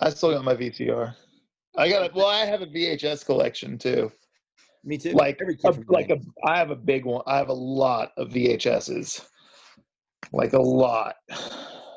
[0.00, 1.14] I still got my VCR.
[1.76, 4.10] I got a, well, I have a VHS collection too.
[4.84, 5.12] Me too.
[5.12, 6.26] Like Every a, like a, Vegas.
[6.46, 7.22] I have a big one.
[7.26, 9.24] I have a lot of VHSs.
[10.32, 11.16] Like a lot.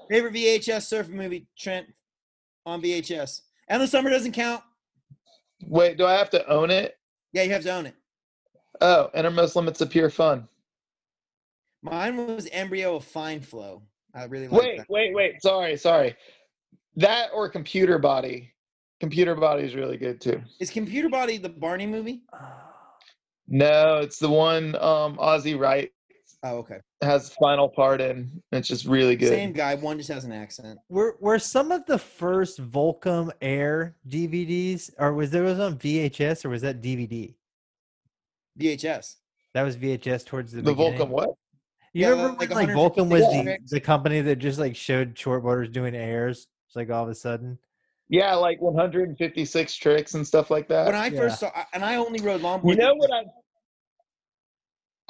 [0.10, 1.88] favorite VHS surf movie, Trent,
[2.66, 3.42] on VHS.
[3.70, 4.64] Endless Summer doesn't count.
[5.66, 6.98] Wait, do I have to own it?
[7.34, 7.96] Yeah, you have to own it.
[8.82, 10.48] Oh, Innermost Limits of Pure Fun.
[11.84, 13.84] Mine was Embryo of Fine Flow.
[14.14, 14.90] I really like Wait, that.
[14.90, 15.42] wait, wait.
[15.42, 16.16] Sorry, sorry.
[16.96, 18.52] That or Computer Body.
[19.00, 20.42] Computer Body is really good too.
[20.60, 22.22] Is Computer Body the Barney movie?
[22.34, 22.50] Uh,
[23.52, 25.92] No, it's the one um Ozzy Wright
[26.44, 26.80] Oh, okay.
[27.04, 28.42] has final part in.
[28.52, 29.30] It's just really good.
[29.30, 29.76] Same guy.
[29.76, 30.80] One just has an accent.
[30.90, 36.46] Were were some of the first Volcom Air DVDs, or was there was on VHS,
[36.46, 37.36] or was that DVD?
[38.60, 39.18] VHS.
[39.54, 41.00] That was VHS towards the, the beginning.
[41.00, 41.30] Volcom what?
[41.94, 44.76] You Yeah, remember like when like 150 Volcom was the, the company that just like
[44.76, 46.48] showed shortboarders doing airs?
[46.68, 47.60] It's like all of a sudden.
[48.10, 50.86] Yeah, like 156 tricks and stuff like that.
[50.88, 51.18] When I yeah.
[51.20, 52.70] first saw, and I only rode longboard.
[52.70, 53.24] You know what I?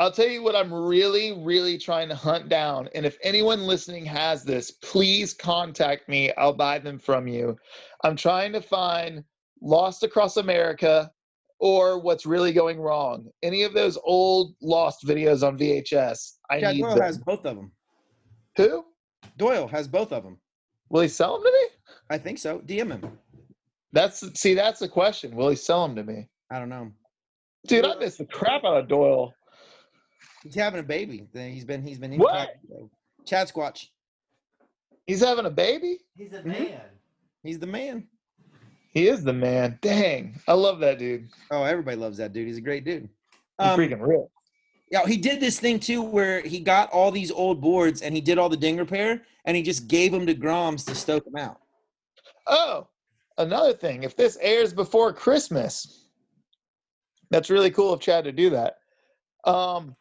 [0.02, 2.90] I'll tell you what I'm really, really trying to hunt down.
[2.96, 6.34] And if anyone listening has this, please contact me.
[6.40, 7.56] I'll buy them from you.
[8.04, 9.24] I'm trying to find
[9.62, 11.12] Lost Across America
[11.60, 13.28] or What's Really Going Wrong.
[13.44, 16.32] Any of those old Lost videos on VHS.
[16.50, 17.04] I Chad need Doyle them.
[17.04, 17.72] has both of them.
[18.58, 18.86] Who?
[19.38, 20.40] Doyle has both of them.
[20.90, 21.68] Will he sell them to me?
[22.10, 22.58] I think so.
[22.62, 23.20] DM him.
[23.94, 25.36] That's see, that's the question.
[25.36, 26.28] Will he sell them to me?
[26.50, 26.90] I don't know.
[27.68, 29.32] Dude, I miss the crap out of Doyle.
[30.44, 31.28] He's having a baby.
[31.34, 31.86] He's been.
[31.86, 32.18] He's been.
[32.18, 32.56] What?
[33.26, 33.88] Chad Squatch.
[35.06, 36.00] He's having a baby?
[36.16, 36.80] He's a Mhm.
[37.44, 38.08] He's the man.
[38.94, 39.78] He is the man.
[39.82, 40.40] Dang.
[40.48, 41.30] I love that dude.
[41.50, 42.48] Oh, everybody loves that dude.
[42.48, 43.04] He's a great dude.
[43.04, 44.32] He's Um, freaking real.
[44.92, 48.20] Yeah, he did this thing too where he got all these old boards and he
[48.22, 51.38] did all the ding repair and he just gave them to Groms to stoke them
[51.38, 51.62] out.
[52.48, 52.88] Oh,
[53.38, 54.04] another thing.
[54.04, 56.10] If this airs before Christmas,
[57.30, 58.80] that's really cool of Chad to do that.
[59.46, 59.96] Um,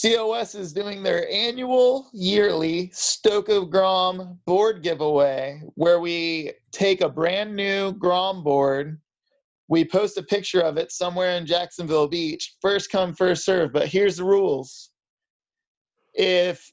[0.00, 7.10] COS is doing their annual yearly Stoke of Grom board giveaway where we take a
[7.10, 8.98] brand new Grom board.
[9.68, 12.56] We post a picture of it somewhere in Jacksonville Beach.
[12.62, 13.72] First come, first serve.
[13.74, 14.90] But here's the rules.
[16.14, 16.72] If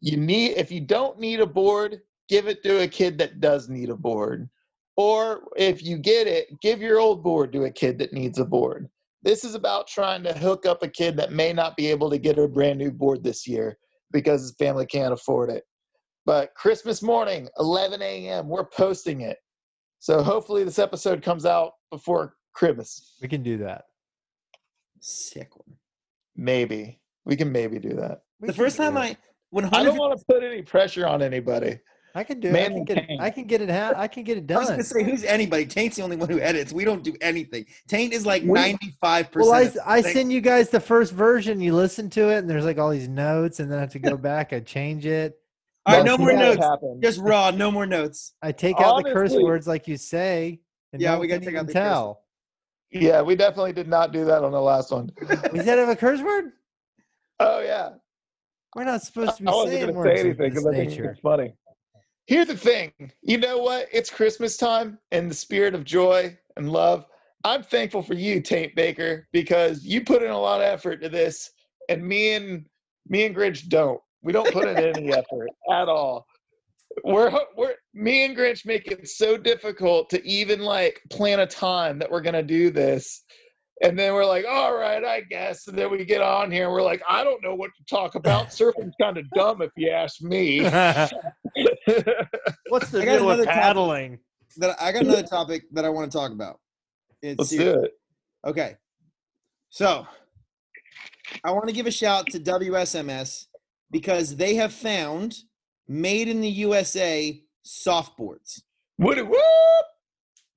[0.00, 3.68] you need if you don't need a board, give it to a kid that does
[3.68, 4.48] need a board.
[4.96, 8.44] Or if you get it, give your old board to a kid that needs a
[8.44, 8.88] board.
[9.26, 12.16] This is about trying to hook up a kid that may not be able to
[12.16, 13.76] get a brand new board this year
[14.12, 15.64] because his family can't afford it.
[16.24, 19.38] But Christmas morning, 11 a.m., we're posting it.
[19.98, 23.16] So hopefully this episode comes out before Christmas.
[23.20, 23.86] We can do that.
[25.00, 25.76] Sick one.
[26.36, 27.00] Maybe.
[27.24, 28.20] We can maybe do that.
[28.38, 29.00] We The can first time it.
[29.00, 29.16] I
[29.50, 31.80] when I don't want to put any pressure on anybody.
[32.16, 32.54] I can do it.
[32.56, 33.20] I can get it.
[33.20, 33.68] I can get it.
[33.70, 34.76] Ha- I can get it I was done.
[34.78, 35.66] gonna say who's anybody?
[35.66, 36.72] Taint's the only one who edits.
[36.72, 37.66] We don't do anything.
[37.88, 39.84] Taint is like We- ninety five Well, I, percent.
[39.86, 41.60] I send you guys the first version.
[41.60, 43.98] You listen to it, and there's like all these notes, and then I have to
[43.98, 44.52] go back.
[44.54, 45.38] I change it.
[45.84, 46.58] All right, no more notes.
[46.58, 47.02] happened.
[47.02, 47.50] Just raw.
[47.50, 48.32] No more notes.
[48.42, 50.60] I take out the curse words like you say.
[50.94, 52.16] And Yeah, we gotta can take out even the curse.
[52.92, 55.10] Yeah, we definitely did not do that on the last one.
[55.52, 56.46] We said have a curse word.
[57.40, 57.90] Oh yeah.
[58.74, 60.74] We're not supposed to be I wasn't saying words say of anything this because I
[60.76, 61.10] think nature.
[61.10, 61.52] it's funny.
[62.26, 62.92] Here's the thing.
[63.22, 63.88] You know what?
[63.92, 67.06] It's Christmas time and the spirit of joy and love.
[67.44, 71.08] I'm thankful for you, Taint Baker, because you put in a lot of effort to
[71.08, 71.50] this,
[71.88, 72.66] and me and
[73.08, 74.00] me and Grinch don't.
[74.22, 76.26] We don't put in any effort at all.
[77.04, 82.00] We're we're me and Grinch make it so difficult to even like plan a time
[82.00, 83.22] that we're gonna do this.
[83.82, 85.68] And then we're like, all right, I guess.
[85.68, 88.14] And then we get on here and we're like, I don't know what to talk
[88.14, 88.46] about.
[88.50, 90.60] Surfing's kind of dumb if you ask me.
[92.68, 93.60] What's the I got deal with another topic.
[93.60, 94.18] paddling?
[94.58, 96.60] That I got another topic that I want to talk about.
[97.22, 97.74] It's Let's serious.
[97.74, 97.90] do it.
[98.46, 98.76] Okay.
[99.70, 100.06] So
[101.44, 103.46] I want to give a shout to WSMS
[103.90, 105.36] because they have found
[105.88, 108.62] made in the USA softboards.
[108.98, 109.40] Woody whoop!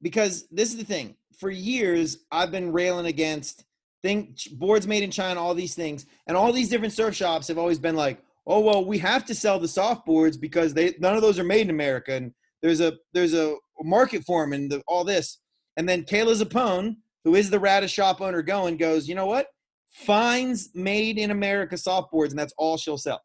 [0.02, 1.16] Because this is the thing.
[1.38, 3.66] For years, I've been railing against
[4.02, 7.58] thing boards made in China, all these things, and all these different surf shops have
[7.58, 11.16] always been like, "Oh well, we have to sell the soft boards because they none
[11.16, 14.72] of those are made in America, and there's a there's a market for them and
[14.72, 15.40] the, all this."
[15.78, 19.48] And then Kayla Zapone, who is the Radish shop owner going, goes, "You know what?
[19.92, 23.22] Finds made in America soft boards, and that's all she'll sell."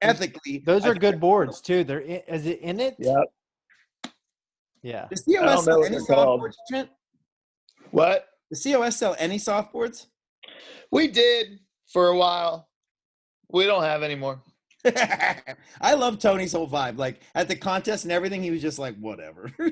[0.00, 1.84] Ethically, Those are good boards too.
[1.84, 2.96] They're in, is it in it?
[2.98, 3.24] Yep.
[4.82, 5.06] Yeah.
[5.08, 6.90] Does I COS sell any they're softboards, Trent?
[7.92, 8.26] What?
[8.50, 10.06] Does COS sell any softboards?
[10.90, 11.60] We did
[11.92, 12.68] for a while.
[13.48, 14.42] We don't have anymore.
[15.80, 16.98] I love Tony's whole vibe.
[16.98, 19.50] Like at the contest and everything, he was just like, whatever.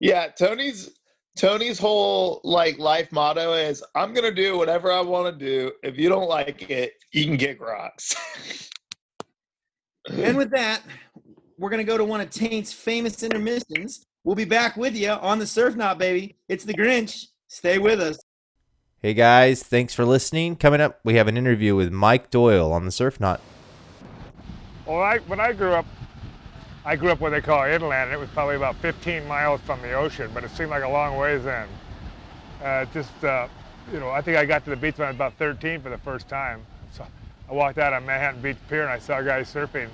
[0.00, 0.90] Yeah, Tony's
[1.36, 5.72] Tony's whole like life motto is I'm gonna do whatever I want to do.
[5.82, 8.14] If you don't like it, you can kick rocks.
[10.10, 10.82] and with that,
[11.58, 14.06] we're gonna go to one of Taint's famous intermissions.
[14.24, 16.36] We'll be back with you on the Surf Knot, baby.
[16.48, 17.26] It's the Grinch.
[17.48, 18.18] Stay with us.
[19.00, 20.56] Hey guys, thanks for listening.
[20.56, 23.40] Coming up, we have an interview with Mike Doyle on the Surf Knot.
[24.88, 25.84] Well, I, when I grew up,
[26.82, 29.82] I grew up what they call inland, and it was probably about 15 miles from
[29.82, 31.68] the ocean, but it seemed like a long ways then.
[32.64, 33.48] Uh, just, uh,
[33.92, 35.90] you know, I think I got to the beach when I was about 13 for
[35.90, 36.62] the first time.
[36.92, 37.06] So
[37.50, 39.90] I walked out on Manhattan Beach Pier and I saw guys surfing,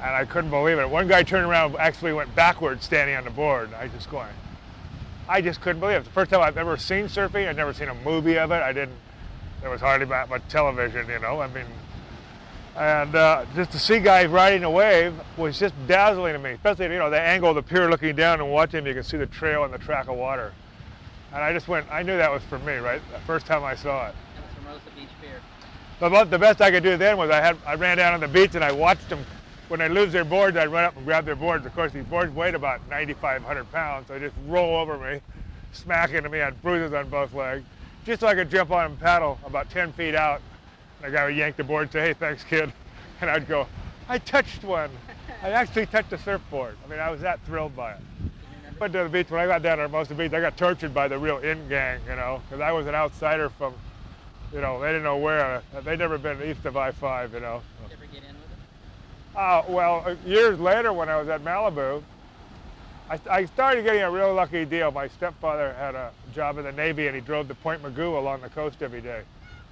[0.00, 0.88] and I couldn't believe it.
[0.88, 3.74] One guy turned around, actually went backwards standing on the board.
[3.74, 4.32] I just going,
[5.28, 6.04] I just couldn't believe it.
[6.04, 7.46] The first time I've ever seen surfing.
[7.46, 8.62] I'd never seen a movie of it.
[8.62, 8.96] I didn't.
[9.60, 11.42] There was hardly much television, you know.
[11.42, 11.66] I mean,
[12.76, 16.86] and uh, just to see guys riding a wave was just dazzling to me, especially
[16.86, 19.26] you know the angle of the pier looking down and watching you can see the
[19.26, 20.52] trail and the track of water.
[21.32, 23.00] And I just went, I knew that was for me, right?
[23.12, 24.14] The first time I saw it.
[24.34, 25.40] That was from Rosa Beach Pier.
[25.98, 28.28] But the best I could do then was I had I ran down on the
[28.28, 29.24] beach and I watched them.
[29.68, 31.64] When they lose their boards, I'd run up and grab their boards.
[31.64, 35.20] Of course, these boards weighed about 9,500 pounds, so they just roll over me,
[35.72, 36.42] smack into me.
[36.42, 37.64] I had bruises on both legs,
[38.04, 40.42] just so I could jump on and paddle about 10 feet out.
[41.02, 42.72] And the guy would yank the board and say, hey, thanks, kid.
[43.20, 43.68] And I'd go,
[44.08, 44.90] I touched one.
[45.44, 46.76] I actually touched a surfboard.
[46.84, 48.00] I mean, I was that thrilled by it.
[48.80, 50.40] Went to the beach, when I got down there at most of the beach, I
[50.40, 53.74] got tortured by the real in gang, you know, because I was an outsider from,
[54.52, 55.62] you know, they didn't know where.
[55.84, 57.62] They'd never been east of I-5, you know.
[57.88, 59.38] Did you ever get in with it?
[59.38, 62.02] Uh, well, uh, years later when I was at Malibu,
[63.08, 64.90] I, I started getting a real lucky deal.
[64.90, 68.40] My stepfather had a job in the Navy and he drove to Point Mugu along
[68.40, 69.22] the coast every day.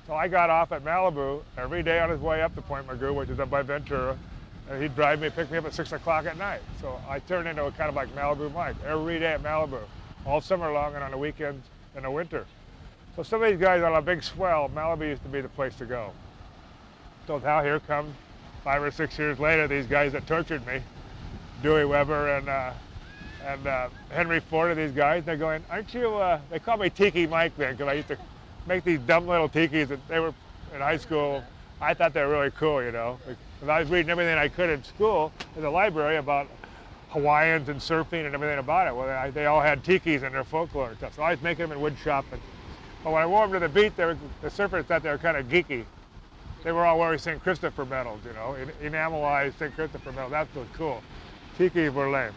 [0.06, 3.14] So I got off at Malibu every day on his way up to Point Mugu,
[3.14, 4.16] which is up by Ventura,
[4.68, 6.60] and he'd drive me, pick me up at 6 o'clock at night.
[6.80, 9.80] So I turned into a kind of like Malibu Mike every day at Malibu,
[10.26, 12.46] all summer long and on the weekends in the winter.
[13.16, 15.74] So some of these guys on a big swell, Malibu used to be the place
[15.76, 16.12] to go.
[17.26, 18.14] So now here come
[18.64, 20.80] five or six years later, these guys that tortured me,
[21.62, 22.72] Dewey Weber and uh,
[23.46, 25.24] and uh, Henry Ford, are these guys.
[25.24, 26.14] They're going, aren't you?
[26.14, 28.18] Uh, they call me Tiki Mike then because I used to
[28.70, 30.33] make these dumb little tikis that they were
[30.72, 31.42] in high school.
[31.80, 33.18] I thought they were really cool, you know.
[33.26, 36.46] Because I was reading everything I could in school in the library about
[37.09, 38.94] Hawaiians and surfing and everything about it.
[38.94, 41.16] Well, they, they all had tikis in their folklore and stuff.
[41.16, 42.24] So I was making them in wood shop.
[42.30, 42.40] And,
[43.02, 45.37] but when I wore them to the beach, were, the surfers thought they were kind
[45.37, 45.85] of geeky.
[46.62, 47.42] They were all wearing St.
[47.42, 49.74] Christopher medals, you know, en- enamelized St.
[49.74, 50.30] Christopher medals.
[50.30, 51.02] That was cool.
[51.59, 52.35] Tikis were lame.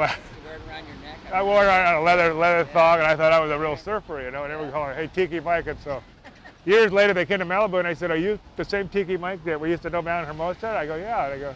[0.00, 0.18] But?
[1.32, 3.76] I wore it on a leather leather thong, and I thought I was a real
[3.76, 4.44] surfer, you know.
[4.44, 6.02] And were calling, "Hey, Tiki Mike." And so,
[6.64, 9.44] years later, they came to Malibu, and I said, "Are you the same Tiki Mike
[9.44, 11.54] that we used to know down in Hermosa?" I go, "Yeah." And I go,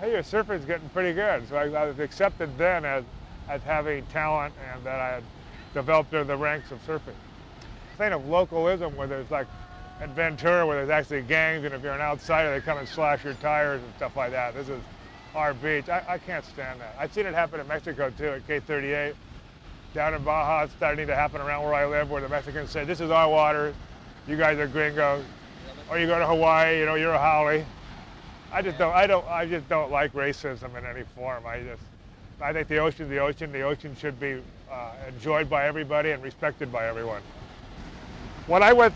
[0.00, 3.04] "Hey, your surfing's getting pretty good." So I, I was accepted then as
[3.48, 5.22] as having talent, and that I had
[5.72, 7.14] developed in the ranks of surfing.
[7.98, 9.46] Thing of localism, where there's like
[10.00, 13.22] at Ventura, where there's actually gangs, and if you're an outsider, they come and slash
[13.22, 14.54] your tires and stuff like that.
[14.54, 14.82] This is
[15.36, 15.88] our beach.
[15.88, 16.96] I, I can't stand that.
[16.98, 19.14] I've seen it happen in Mexico too, at K38.
[19.94, 22.84] Down in Baja, it's starting to happen around where I live, where the Mexicans say,
[22.84, 23.74] "This is our water.
[24.26, 25.24] You guys are gringos."
[25.88, 27.64] Or you go to Hawaii, you know, you're a haole.
[28.52, 28.94] I just don't.
[28.94, 29.26] I don't.
[29.28, 31.46] I just don't like racism in any form.
[31.46, 31.82] I just.
[32.40, 33.52] I think the ocean's the ocean.
[33.52, 37.22] The ocean should be uh, enjoyed by everybody and respected by everyone.
[38.46, 38.94] When I went,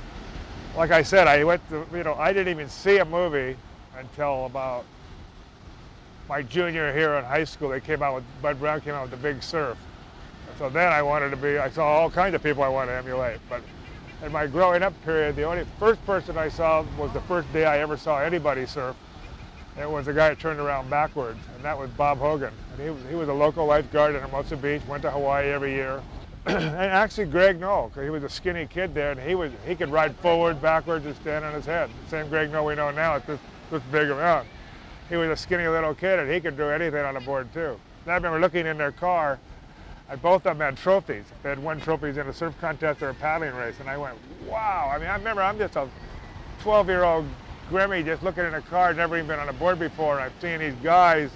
[0.76, 3.56] like I said, I went to, you know, I didn't even see a movie
[3.96, 4.84] until about
[6.30, 7.70] my junior here in high school.
[7.70, 9.76] They came out with, Bud Browne came out with The Big Surf.
[10.48, 12.92] And so then I wanted to be, I saw all kinds of people I wanted
[12.92, 13.40] to emulate.
[13.48, 13.62] But
[14.24, 17.64] in my growing up period, the only first person I saw was the first day
[17.64, 18.94] I ever saw anybody surf.
[19.76, 22.52] It was a guy that turned around backwards, and that was Bob Hogan.
[22.72, 25.72] And he was, he was a local lifeguard in Hermosa Beach, went to Hawaii every
[25.72, 26.00] year.
[26.46, 29.74] and actually Greg Noll, because he was a skinny kid there, and he was he
[29.74, 31.90] could ride forward, backwards, and stand on his head.
[32.08, 34.46] Same Greg Noll we know now at this, this big around.
[35.10, 37.78] He was a skinny little kid, and he could do anything on a board too.
[38.04, 39.40] And I remember looking in their car,
[40.08, 41.24] and both of them had trophies.
[41.42, 44.16] They had won trophies in a surf contest or a paddling race, and I went,
[44.48, 44.90] wow.
[44.94, 45.88] I mean, I remember I'm just a
[46.62, 47.26] 12-year-old
[47.70, 50.32] Grimmy just looking in a car, never even been on a board before, and I'm
[50.40, 51.30] seeing these guys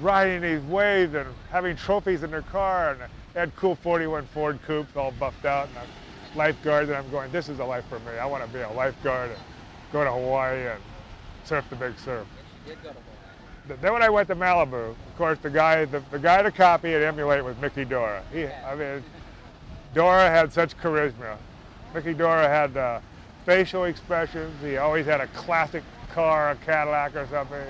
[0.00, 3.00] riding these waves and having trophies in their car, and
[3.32, 7.32] they had cool 41 Ford coupes all buffed out, and a lifeguard, and I'm going,
[7.32, 8.18] this is a life for me.
[8.20, 9.40] I want to be a lifeguard and
[9.90, 10.80] go to Hawaii and
[11.44, 12.26] surf the big surf.
[13.68, 16.94] Then when I went to Malibu, of course, the guy, the, the guy to copy
[16.94, 18.22] and emulate was Mickey Dora.
[18.32, 19.02] He, I mean,
[19.94, 21.36] Dora had such charisma.
[21.94, 23.00] Mickey Dora had uh,
[23.44, 24.54] facial expressions.
[24.62, 27.64] He always had a classic car, a Cadillac or something.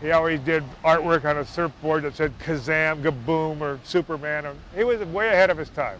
[0.00, 4.46] He always did artwork on a surfboard that said Kazam, Gaboom, or Superman.
[4.74, 5.98] He was way ahead of his time.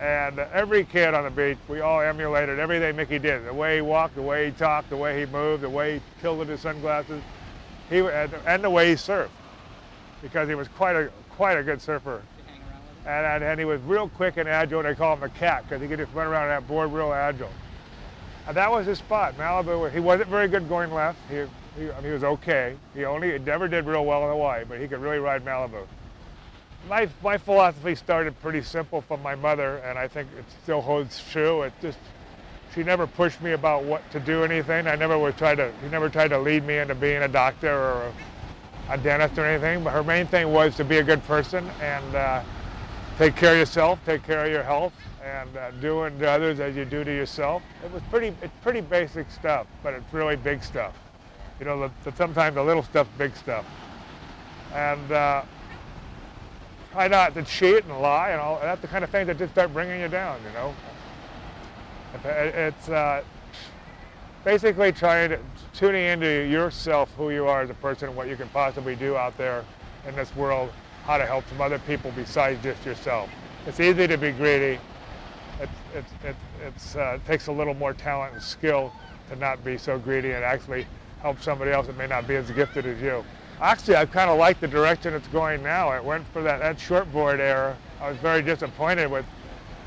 [0.00, 3.46] And every kid on the beach, we all emulated everything Mickey did.
[3.46, 6.00] The way he walked, the way he talked, the way he moved, the way he
[6.20, 7.22] tilted his sunglasses,
[7.88, 9.28] he, and, and the way he surfed.
[10.22, 12.22] Because he was quite a, quite a good surfer.
[12.38, 13.12] You hang around with him?
[13.12, 14.80] And, and, and he was real quick and agile.
[14.80, 17.12] And they call him the cat because he could just run around that board real
[17.12, 17.50] agile.
[18.46, 19.36] And that was his spot.
[19.36, 21.18] Malibu, he wasn't very good going left.
[21.28, 21.36] He,
[21.78, 22.76] he, I mean, he was okay.
[22.94, 25.84] He only he never did real well in Hawaii, but he could really ride Malibu.
[26.88, 31.22] My, my philosophy started pretty simple from my mother, and I think it still holds
[31.30, 31.62] true.
[31.62, 31.98] It just,
[32.76, 34.86] she never pushed me about what to do anything.
[34.86, 37.72] I never would try to, she never tried to lead me into being a doctor
[37.72, 38.12] or
[38.90, 42.14] a, dentist or anything, but her main thing was to be a good person and
[42.14, 42.42] uh,
[43.16, 44.92] take care of yourself, take care of your health,
[45.24, 47.62] and uh, do unto others as you do to yourself.
[47.82, 50.94] It was pretty, it's pretty basic stuff, but it's really big stuff.
[51.58, 53.64] You know, the, the, sometimes the little stuff, big stuff.
[54.74, 55.42] And uh,
[56.92, 58.60] try not to cheat and lie and all.
[58.60, 60.74] That's the kind of thing that just start bringing you down, you know.
[62.24, 63.22] It- It's uh,
[64.44, 65.38] basically trying to
[65.74, 69.36] tuning into yourself, who you are as a person, what you can possibly do out
[69.36, 69.64] there
[70.06, 70.70] in this world,
[71.04, 73.28] how to help some other people besides just yourself.
[73.66, 74.78] It's easy to be greedy.
[75.60, 78.92] It's, it's, it's, it's, uh, it takes a little more talent and skill
[79.30, 80.86] to not be so greedy and actually
[81.22, 83.24] help somebody else that may not be as gifted as you.
[83.60, 85.90] Actually, I kind of like the direction it's going now.
[85.92, 87.76] It went for that, that shortboard era.
[88.00, 89.24] I was very disappointed with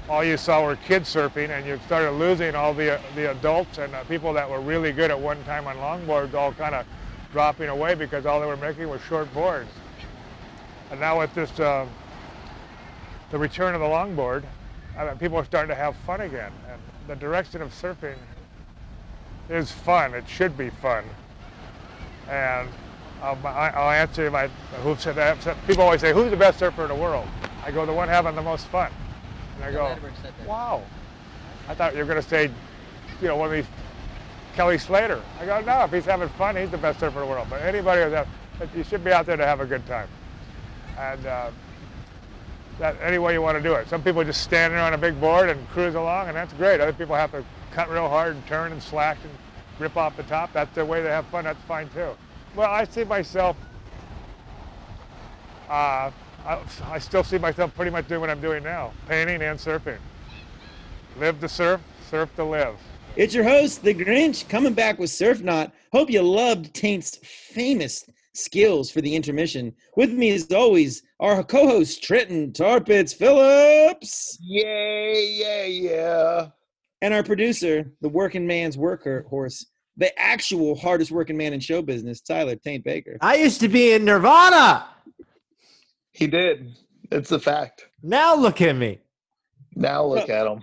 [0.10, 3.94] all you saw were kids surfing, and you started losing all the the adults and
[3.94, 6.86] uh, people that were really good at one time on longboards, all kind of
[7.32, 9.70] dropping away because all they were making was short boards.
[10.90, 11.86] And now with this, uh,
[13.30, 14.44] the return of the longboard,
[14.98, 16.52] I mean, people are starting to have fun again.
[16.72, 18.18] And the direction of surfing
[19.48, 20.16] is fun.
[20.16, 21.06] It should be fun.
[22.28, 22.68] And
[23.22, 24.48] um, I, I'll answer my
[24.82, 25.38] who said that.
[25.68, 27.28] People always say, "Who's the best surfer in the world?"
[27.64, 28.92] I go, "The one having the most fun."
[29.60, 30.48] And I go, Edwards said that.
[30.48, 30.84] Wow.
[31.68, 32.50] I thought you were going to say,
[33.22, 33.66] you know, one of these
[34.56, 35.22] Kelly Slater.
[35.40, 37.48] I go, no, if he's having fun, he's the best surfer in the world.
[37.50, 38.26] But anybody who's
[38.76, 40.08] you should be out there to have a good time.
[40.98, 41.52] And uh,
[42.80, 43.88] that any way you want to do it.
[43.90, 46.80] Some people just stand there on a big board and cruise along, and that's great.
[46.80, 49.32] Other people have to cut real hard and turn and slash and
[49.80, 50.52] rip off the top.
[50.54, 51.44] That's their way to have fun.
[51.44, 52.12] That's fine too.
[52.56, 53.56] Well, I see myself.
[55.70, 56.12] Uh,
[56.46, 59.98] I, I still see myself pretty much doing what I'm doing now, painting and surfing.
[61.18, 62.76] Live to surf, surf to live.
[63.16, 65.74] It's your host, The Grinch, coming back with Surf Knot.
[65.92, 67.18] Hope you loved Taint's
[67.54, 69.74] famous skills for the intermission.
[69.98, 76.48] With me, as always, our co host, Trenton Tarpitz Phillips, Yay, yeah, yeah.
[77.02, 79.66] and our producer, the working man's worker horse,
[79.98, 83.18] the actual hardest working man in show business, Tyler Taint Baker.
[83.22, 84.88] I used to be in Nirvana.
[86.20, 86.76] He did.
[87.12, 87.88] It's a fact.
[88.04, 89.00] Now look at me.
[89.74, 90.62] Now look at him.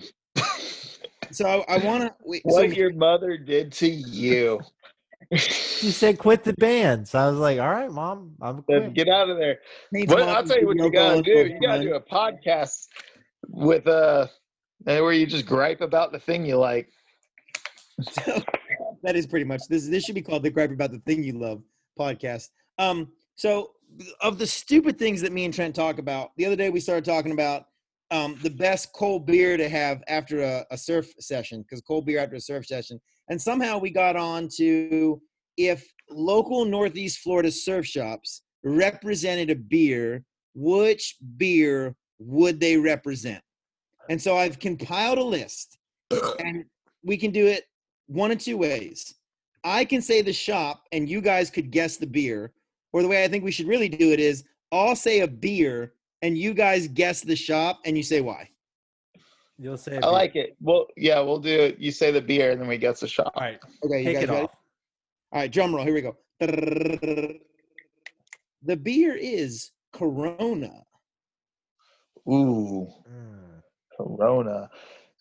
[1.33, 2.15] So I, I want to.
[2.45, 4.61] What your mother did to you.
[5.35, 7.09] She said quit the band.
[7.09, 8.95] So I was like, all right, mom, I'm Then quit.
[8.95, 9.59] Get out of there.
[10.07, 11.47] But I'll tell you what you gotta do.
[11.47, 12.87] You gotta do a podcast
[13.49, 14.27] with uh
[14.85, 16.91] where you just gripe about the thing you like.
[18.03, 18.43] So,
[19.03, 19.89] that is pretty much this.
[19.89, 21.63] This should be called the "Gripe About the Thing You Love"
[21.99, 22.51] podcast.
[22.79, 23.73] Um, so
[24.21, 27.05] of the stupid things that me and Trent talk about, the other day we started
[27.05, 27.65] talking about
[28.11, 32.19] um, the best cold beer to have after a, a surf session because cold beer
[32.19, 35.21] after a surf session, and somehow we got on to
[35.57, 40.25] if local Northeast Florida surf shops represented a beer,
[40.55, 43.43] which beer would they represent?
[44.09, 45.79] And so I've compiled a list,
[46.39, 46.65] and
[47.03, 47.65] we can do it
[48.07, 49.15] one of two ways.
[49.65, 52.53] I can say the shop, and you guys could guess the beer.
[52.97, 54.43] Or the way I think we should really do it is
[54.73, 55.93] I'll say a beer,
[56.23, 58.49] and you guys guess the shop, and you say why.
[59.59, 59.99] You'll say.
[60.03, 60.57] I like it.
[60.63, 61.79] Well, yeah, we'll do it.
[61.79, 63.33] You say the beer and then we guess the shop.
[63.35, 64.45] All right, Okay, you take guys it ready?
[64.45, 64.51] off.
[65.33, 65.85] All right, drum roll.
[65.85, 66.17] Here we go.
[68.63, 70.73] The beer is Corona.
[72.27, 73.63] Ooh, Mm.
[73.95, 74.71] Corona.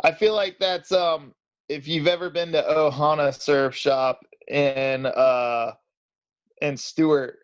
[0.02, 1.34] I feel like that's um
[1.68, 5.74] if you've ever been to Ohana Surf Shop in uh
[6.62, 7.40] in Stuart,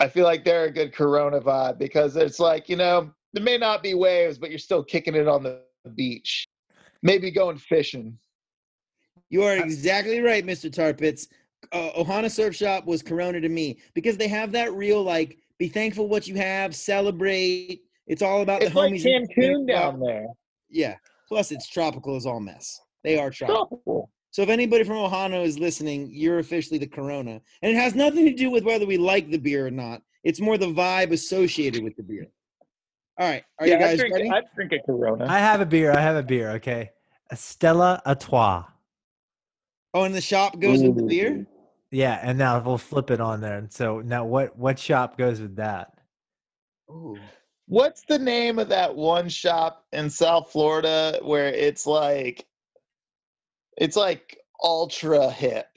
[0.00, 3.58] I feel like they're a good Corona vibe because it's like, you know, there may
[3.58, 5.60] not be waves, but you're still kicking it on the
[5.94, 6.46] beach.
[7.02, 8.18] Maybe going fishing.
[9.28, 10.72] You are exactly right, Mr.
[10.72, 11.28] Tarpitz.
[11.72, 15.68] uh, Ohana Surf Shop was Corona to me because they have that real like be
[15.68, 17.82] thankful what you have, celebrate.
[18.06, 19.04] It's all about It's the like homies.
[19.04, 20.26] Cancun down there.
[20.70, 20.96] Yeah.
[21.28, 22.80] Plus, it's tropical as all mess.
[23.04, 23.66] They are tropical.
[23.84, 24.10] Tropical.
[24.32, 28.24] So if anybody from Ohana is listening, you're officially the Corona, and it has nothing
[28.26, 30.02] to do with whether we like the beer or not.
[30.22, 32.26] It's more the vibe associated with the beer.
[33.18, 34.30] All right, are yeah, you guys I drink, ready?
[34.30, 35.26] I drink a Corona.
[35.28, 35.92] I have a beer.
[35.92, 36.50] I have a beer.
[36.52, 36.90] Okay,
[37.30, 38.64] a Stella Artois.
[39.94, 41.46] oh, and the shop goes with the beer.
[41.90, 43.58] Yeah, and now we'll flip it on there.
[43.58, 45.92] And so now, what what shop goes with that?
[46.88, 47.18] Ooh.
[47.66, 52.46] What's the name of that one shop in South Florida where it's like
[53.76, 55.68] it's like ultra hip?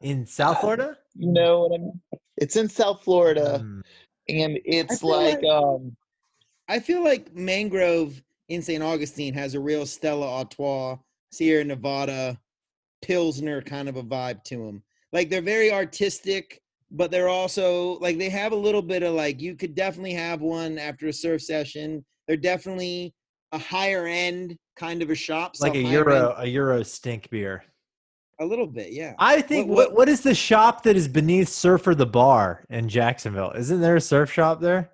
[0.00, 0.98] In South Uh, Florida?
[1.14, 2.00] You know what I mean?
[2.36, 3.82] It's in South Florida Mm,
[4.28, 5.96] and it's feel like, like- um
[6.68, 8.82] I feel like Mangrove in St.
[8.82, 10.96] Augustine has a real Stella Artois,
[11.32, 12.38] Sierra Nevada,
[13.02, 14.82] Pilsner kind of a vibe to them.
[15.12, 19.40] Like they're very artistic, but they're also like they have a little bit of like
[19.40, 22.04] you could definitely have one after a surf session.
[22.26, 23.14] They're definitely
[23.52, 27.64] a higher end kind of a shop, like a Euro, a Euro stink beer.
[28.40, 29.14] a little bit, yeah.
[29.18, 32.64] I think What- what, what- what is the shop that is beneath Surfer the Bar
[32.70, 33.52] in Jacksonville?
[33.52, 34.90] Isn't there a surf shop there?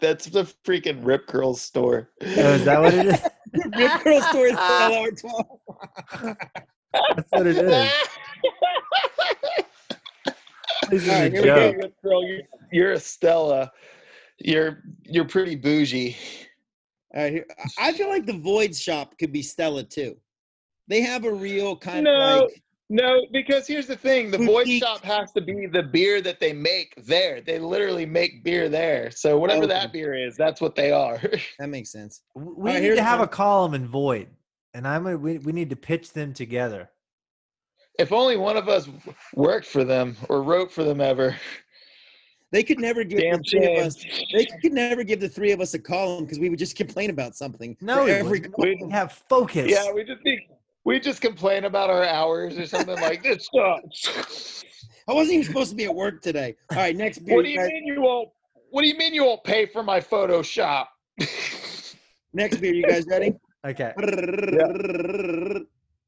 [0.00, 2.10] that's the freaking Rip Curl store.
[2.22, 3.20] Oh, is that what it is?
[3.78, 6.34] Rip Curl store is Stella Artois.
[7.14, 7.92] That's what it is.
[10.90, 11.56] This is All a right, here we go.
[11.72, 11.76] joke.
[11.82, 12.40] Rip Curl, you're,
[12.72, 13.70] you're a Stella.
[14.38, 16.16] You're you're pretty bougie.
[17.14, 17.46] All right, here-
[17.78, 20.16] I feel like the Void shop could be Stella too.
[20.88, 22.14] They have a real kind No.
[22.14, 26.20] of like No, because here's the thing: the Void Shop has to be the beer
[26.20, 27.40] that they make there.
[27.40, 29.10] They literally make beer there.
[29.10, 29.72] So whatever Okay.
[29.72, 31.18] that beer is, that's what they are.
[31.58, 32.22] that makes sense.
[32.34, 33.28] We right, need to have one.
[33.28, 34.28] a column in Void,
[34.74, 36.90] and I'm gonna, we, we need to pitch them together.
[37.98, 38.88] if only one of us
[39.34, 41.36] worked for them or wrote for them ever.
[42.52, 43.80] They could never give Damn the three shame.
[43.80, 44.04] of us.
[44.32, 47.10] They could never give the three of us a column because we would just complain
[47.10, 47.76] about something.
[47.80, 48.86] No, we every wouldn't.
[48.86, 49.70] we have focus.
[49.70, 50.42] Yeah, we just think
[50.84, 54.64] we just complain about our hours or something like this sucks.
[55.08, 56.54] I wasn't even supposed to be at work today.
[56.70, 57.36] All right, next beer.
[57.36, 58.28] What do you you guys- mean you won't?
[58.70, 60.86] What do you mean you won't pay for my Photoshop?
[62.32, 62.72] Next beer.
[62.72, 63.34] You guys ready?
[63.66, 63.92] Okay.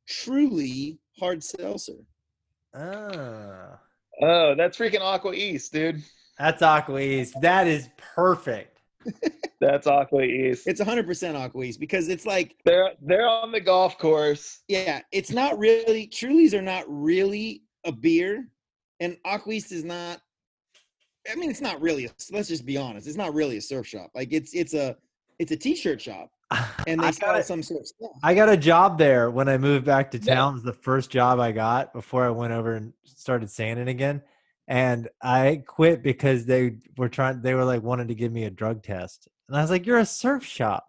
[0.08, 1.98] Truly hard seltzer.
[2.74, 3.78] Oh,
[4.22, 6.02] oh, that's freaking Aqua East, dude.
[6.38, 7.34] That's Aqua East.
[7.40, 8.70] That is perfect.
[9.60, 10.66] That's Aqua East.
[10.66, 14.60] It's 100% Aqua East because it's like, They're they're on the golf course.
[14.68, 18.48] yeah, it's not really, Trulies are not really a beer,
[19.00, 20.20] and Aqua East is not.
[21.30, 22.06] I mean, it's not really.
[22.06, 23.06] A, let's just be honest.
[23.06, 24.10] It's not really a surf shop.
[24.14, 24.96] Like it's it's a
[25.38, 26.30] it's a t-shirt shop,
[26.86, 28.10] and they I sell got, a, some sort of stuff.
[28.22, 30.34] I got a job there when I moved back to Yeah.
[30.34, 30.50] town.
[30.52, 34.22] It was the first job I got before I went over and started sanding again.
[34.66, 37.42] And I quit because they were trying.
[37.42, 39.98] They were like wanted to give me a drug test, and I was like, "You're
[39.98, 40.86] a surf shop.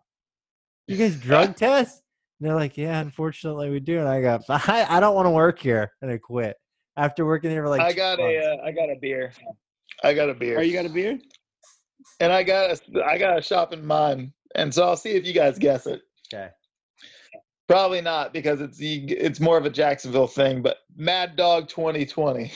[0.88, 2.02] You guys drug test?"
[2.40, 5.32] And they're like, "Yeah, unfortunately we do." And I go, "I, I don't want to
[5.32, 6.56] work here," and I quit
[6.96, 7.82] after working there for like.
[7.82, 8.34] I got months.
[8.34, 9.34] a uh, I got a beer.
[10.04, 10.58] I got a beer.
[10.58, 11.20] Are you got a beer?
[12.20, 15.26] and I got a, I got a shop in mind, and so I'll see if
[15.26, 16.02] you guys guess it.
[16.34, 16.50] okay.
[17.68, 20.62] Probably not because it's it's more of a Jacksonville thing.
[20.62, 22.52] But Mad Dog 2020.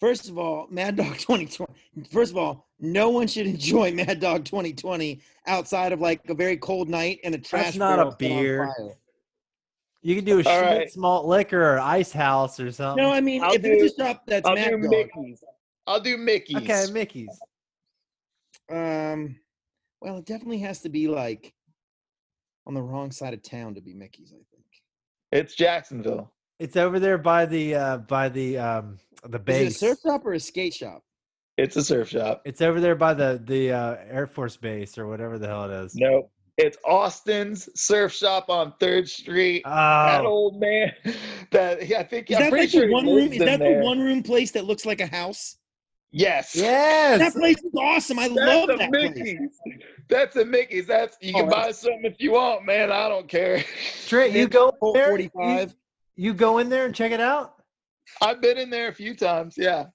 [0.00, 1.72] First of all, Mad Dog 2020.
[2.10, 6.56] First of all, no one should enjoy Mad Dog 2020 outside of like a very
[6.56, 7.64] cold night and a trash.
[7.64, 8.94] That's not a barrel set on beer.
[10.02, 10.96] You can do a All Schmidt right.
[10.96, 13.02] malt liquor or ice house or something.
[13.02, 14.90] No, I mean I'll if it's do- a shop that's I'll Mad do Dog.
[14.90, 15.44] Mickey's.
[15.88, 16.56] I'll do Mickey's.
[16.58, 17.38] okay, Mickey's.
[18.70, 19.36] Um,
[20.00, 21.52] well, it definitely has to be like
[22.66, 24.32] on the wrong side of town to be Mickey's.
[24.32, 24.64] I think.
[25.32, 26.30] It's Jacksonville.
[26.58, 29.78] It's over there by the uh by the um the Is it a base.
[29.80, 31.02] surf shop or a skate shop?
[31.56, 32.42] It's a surf shop.
[32.44, 35.84] It's over there by the the uh, Air Force Base or whatever the hell it
[35.84, 35.94] is.
[35.94, 39.62] No, it's Austin's surf shop on Third Street.
[39.64, 40.92] that Oh, old man.
[41.50, 43.32] That yeah, I think Is I'm that pretty like sure the one room?
[43.32, 43.78] Is in that there.
[43.78, 45.56] the one room place that looks like a house?
[46.10, 46.54] Yes.
[46.54, 47.18] Yes.
[47.20, 48.18] That place is awesome.
[48.18, 49.10] I That's love a that place.
[49.14, 49.38] Mickey's.
[50.08, 50.86] That's a Mickey's.
[50.86, 52.92] That's you Oh, can buy something if you want, man.
[52.92, 53.64] I don't care.
[54.06, 55.08] Trent, you go in there.
[55.08, 55.68] 45.
[55.70, 55.74] You,
[56.18, 57.54] you go in there and check it out.
[58.20, 59.54] I've been in there a few times.
[59.56, 59.86] Yeah.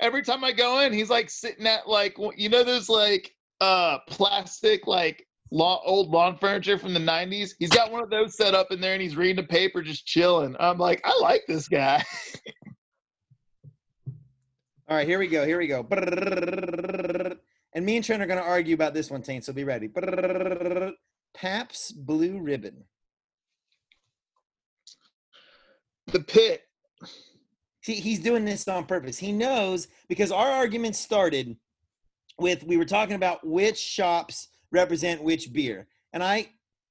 [0.00, 3.98] Every time I go in, he's like sitting at like you know those like uh
[4.08, 7.52] plastic like lawn, old lawn furniture from the 90s.
[7.58, 10.04] He's got one of those set up in there and he's reading a paper just
[10.04, 10.56] chilling.
[10.58, 12.02] I'm like, I like this guy.
[14.88, 15.46] All right, here we go.
[15.46, 15.86] Here we go.
[17.74, 19.44] And me and Trent are going to argue about this one, Taint.
[19.44, 19.88] So be ready.
[21.34, 22.84] Pabst Blue Ribbon.
[26.14, 26.62] The pit.
[27.82, 29.18] he, he's doing this on purpose.
[29.18, 31.56] He knows because our argument started
[32.38, 35.86] with we were talking about which shops represent which beer.
[36.14, 36.48] And I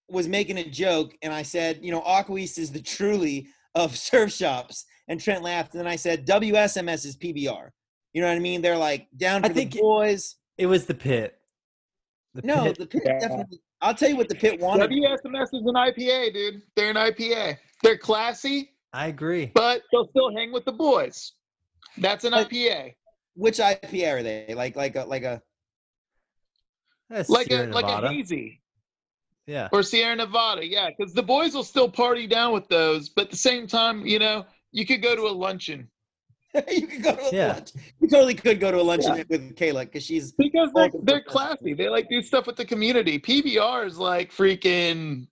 [0.09, 3.95] was making a joke and I said, you know, Aqua East is the truly of
[4.09, 4.85] surf shops.
[5.07, 5.73] And Trent laughed.
[5.73, 7.69] And then I said, WSMS is PBR.
[8.13, 8.61] You know what I mean?
[8.61, 10.35] They're like down I for think- the boys.
[10.57, 11.35] It was the pit.
[12.35, 12.77] The No, pit.
[12.77, 13.19] the pit Yeah.
[13.19, 13.59] definitely.
[13.81, 14.89] I'll tell you what the pit wanted.
[14.91, 16.61] WSMS is an IPA, dude.
[16.75, 17.57] They're an IPA.
[17.81, 19.47] They're classy, I agree.
[19.53, 21.33] but they'll still hang with the boys.
[21.97, 22.93] That's an But- IPA.
[23.35, 24.53] Which IPA are they?
[24.55, 25.41] Like like a like a
[27.09, 28.61] That's Like Sierra a like a hazy
[29.47, 29.69] Yeah.
[29.71, 33.31] or Sierra Nevada, yeah, because the boys will still party down with those, but at
[33.31, 35.89] the same time, you know, you could go to a luncheon
[36.69, 37.53] you could go to a Yeah.
[37.53, 37.71] lunch.
[37.99, 41.73] You totally could go to a luncheon with Kayla because she's because they're, they're classy.
[41.73, 43.17] They like do stuff with the community.
[43.19, 45.25] PBR is like freaking.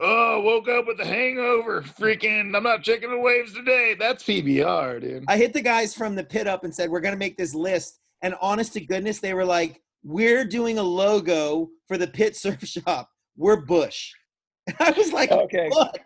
[0.00, 1.80] Oh, woke up with a hangover.
[1.82, 3.96] Freaking, I'm not checking the waves today.
[3.98, 5.24] That's PBR, dude.
[5.26, 7.98] I hit the guys from the pit up and said, We're gonna make this list.
[8.22, 12.60] And honest to goodness, they were like, We're doing a logo for the pit surf
[12.62, 13.10] shop.
[13.36, 14.12] We're Bush.
[14.68, 15.68] And I was like, Okay.
[15.70, 15.98] What?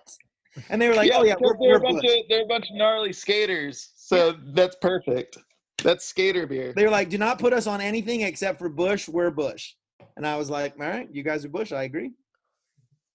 [0.68, 2.11] And they were like, Oh yeah, we're, they're we're a bunch Bush.
[2.11, 3.91] of they're a bunch of gnarly skaters.
[3.97, 5.36] So that's perfect.
[5.82, 6.74] That's skater beer.
[6.76, 9.72] They were like, Do not put us on anything except for Bush, we're Bush.
[10.16, 12.12] And I was like, All right, you guys are Bush, I agree.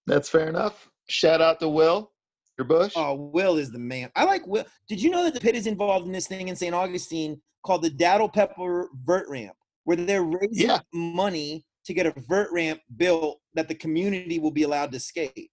[0.08, 0.90] That's fair enough.
[1.10, 2.12] Shout out to Will.
[2.58, 2.94] Your Bush.
[2.96, 4.10] Oh, Will is the man.
[4.16, 4.66] I like Will.
[4.88, 6.74] Did you know that the pit is involved in this thing in St.
[6.74, 10.80] Augustine called the Daddle Pepper Vert Ramp, where they're raising Yeah.
[10.94, 15.52] money to get a vert ramp built that the community will be allowed to skate.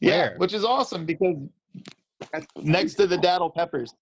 [0.00, 0.34] yeah, where?
[0.38, 1.36] which is awesome because
[2.56, 3.92] next to the Daddle Peppers.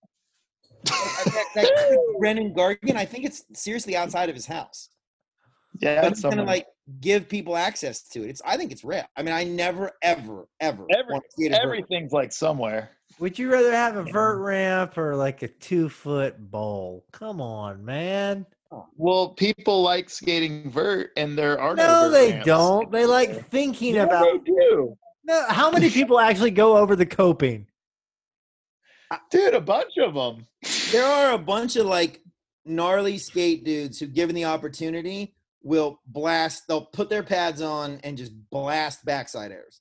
[0.85, 4.91] that, that Brennan Gargan, I think it's seriously outside of his house.
[5.81, 6.67] Yeah, But that's he's gonna like
[7.01, 8.31] give people access to it.
[8.31, 9.09] It's I think it's rare.
[9.17, 12.91] I mean, I never, ever, ever Every- want to skate a everything's like somewhere.
[13.19, 17.05] Would you rather have a vert ramp or like a two foot bowl?
[17.13, 18.45] Come on, man.
[18.97, 21.87] Well, people like skating vert, and there are no.
[21.87, 22.47] No, vert they ramps.
[22.47, 22.93] don't.
[22.93, 24.25] They like thinking Yeah, about.
[24.25, 27.67] they do, No, how many people actually go over the coping?
[29.31, 29.55] dude.
[29.55, 30.45] A bunch of them.
[30.93, 32.21] there are a bunch of like
[32.65, 35.36] gnarly skate dudes who, given the opportunity,
[35.67, 36.63] will blast.
[36.69, 39.81] They'll put their pads on and just blast backside airs.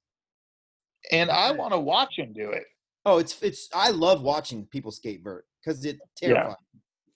[1.12, 2.66] and I want to watch him do it.
[3.06, 3.70] Oh, it's it's.
[3.74, 6.56] I love watching people skate vert because it's terrifying.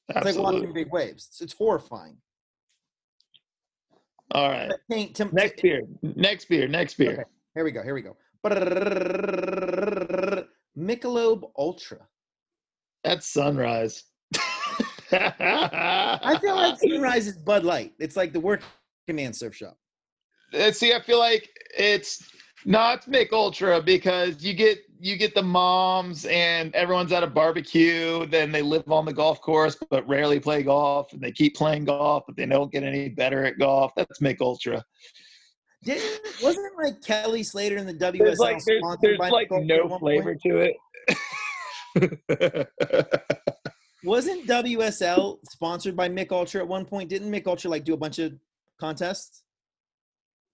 [0.09, 1.27] Yeah, It's like watching big waves.
[1.31, 2.17] It's, it's horrifying.
[4.35, 4.69] All right.
[4.69, 5.81] But think- to- Next beer.
[6.03, 6.67] Next beer.
[6.67, 7.13] Next beer.
[7.13, 7.23] Okay.
[7.55, 7.81] Here we go.
[7.81, 8.15] Here we go.
[10.77, 11.97] Michelob Ultra.
[13.03, 14.03] That's sunrise.
[15.11, 17.93] I feel like Sunrise is Bud Light.
[17.99, 18.65] It's like the working
[19.11, 19.77] man surf shop.
[20.53, 22.23] Uh, See, I feel like it's
[22.65, 28.25] not Mick Ultra because you get you get the moms and everyone's at a barbecue.
[28.27, 31.85] Then they live on the golf course but rarely play golf, and they keep playing
[31.85, 33.91] golf, but they don't get any better at golf.
[33.95, 34.83] That's Mick Ultra.
[35.83, 40.35] Didn't wasn't like Kelly Slater in the WSL There's like there's, there's like no flavor
[40.35, 40.41] point?
[40.43, 40.75] to it.
[44.03, 47.09] Wasn't WSL sponsored by Mick Ultra at one point?
[47.09, 48.33] Didn't Mick Ultra like do a bunch of
[48.79, 49.43] contests?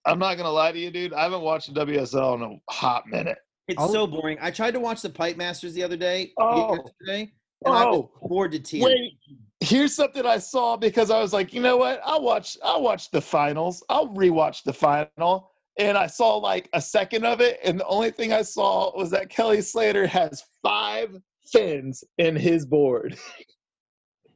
[0.04, 1.12] I'm not gonna lie to you, dude.
[1.12, 3.38] I haven't watched the WSL in a hot minute.
[3.68, 4.38] It's I'll- so boring.
[4.40, 6.74] I tried to watch the Pipe Masters the other day, Oh.
[6.76, 7.32] yesterday,
[7.64, 8.28] and I was Oh.
[8.28, 8.84] bored to tears.
[8.84, 9.12] Wait,
[9.60, 12.00] here's something I saw because I was like, you know what?
[12.04, 12.56] I'll watch.
[12.62, 13.82] I'll watch the finals.
[13.88, 15.50] I'll rewatch the final.
[15.78, 19.10] And I saw like a second of it, and the only thing I saw was
[19.10, 21.20] that Kelly Slater has five
[21.50, 23.16] fins in his board.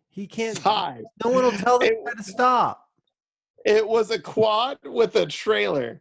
[0.08, 0.58] He can't.
[0.58, 1.04] Five.
[1.24, 2.88] No one will tell them It- how to stop.
[3.64, 6.00] It was a quad with a trailer.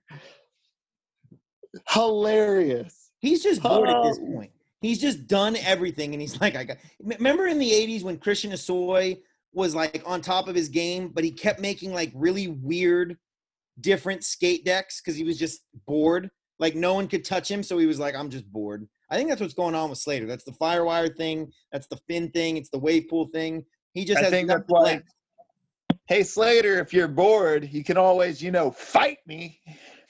[1.89, 3.11] Hilarious.
[3.19, 4.51] He's just bored at this point.
[4.81, 6.77] He's just done everything, and he's like, I got.
[6.99, 9.19] Remember in the '80s when Christian Hosoi
[9.53, 13.17] was like on top of his game, but he kept making like really weird,
[13.81, 16.31] different skate decks because he was just bored.
[16.59, 18.87] Like no one could touch him, so he was like, I'm just bored.
[19.11, 20.25] I think that's what's going on with Slater.
[20.27, 21.51] That's the Firewire thing.
[21.71, 22.57] That's the fin thing.
[22.57, 23.65] It's the wave pool thing.
[23.93, 25.05] He just I has think nothing that's why- left.
[26.07, 29.59] Hey Slater, if you're bored, you can always, you know, fight me.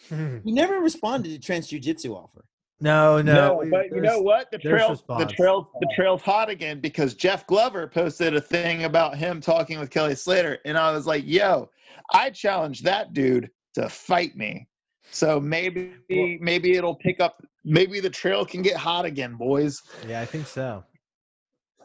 [0.10, 2.45] He never responded to Trent's Jiu-Jitsu offer.
[2.80, 3.56] no, no.
[3.62, 4.50] we- but you know what?
[4.50, 9.18] The trail, the trail, the trail's hot again because Jeff Glover posted a thing about
[9.18, 11.70] him talking with Kelly Slater, and I was like, "Yo,
[12.14, 14.68] I challenge that dude to fight me."
[15.12, 17.43] So maybe, maybe it'll pick up.
[17.66, 19.82] Maybe the trail can get hot again, boys.
[20.07, 20.84] Yeah, I think so.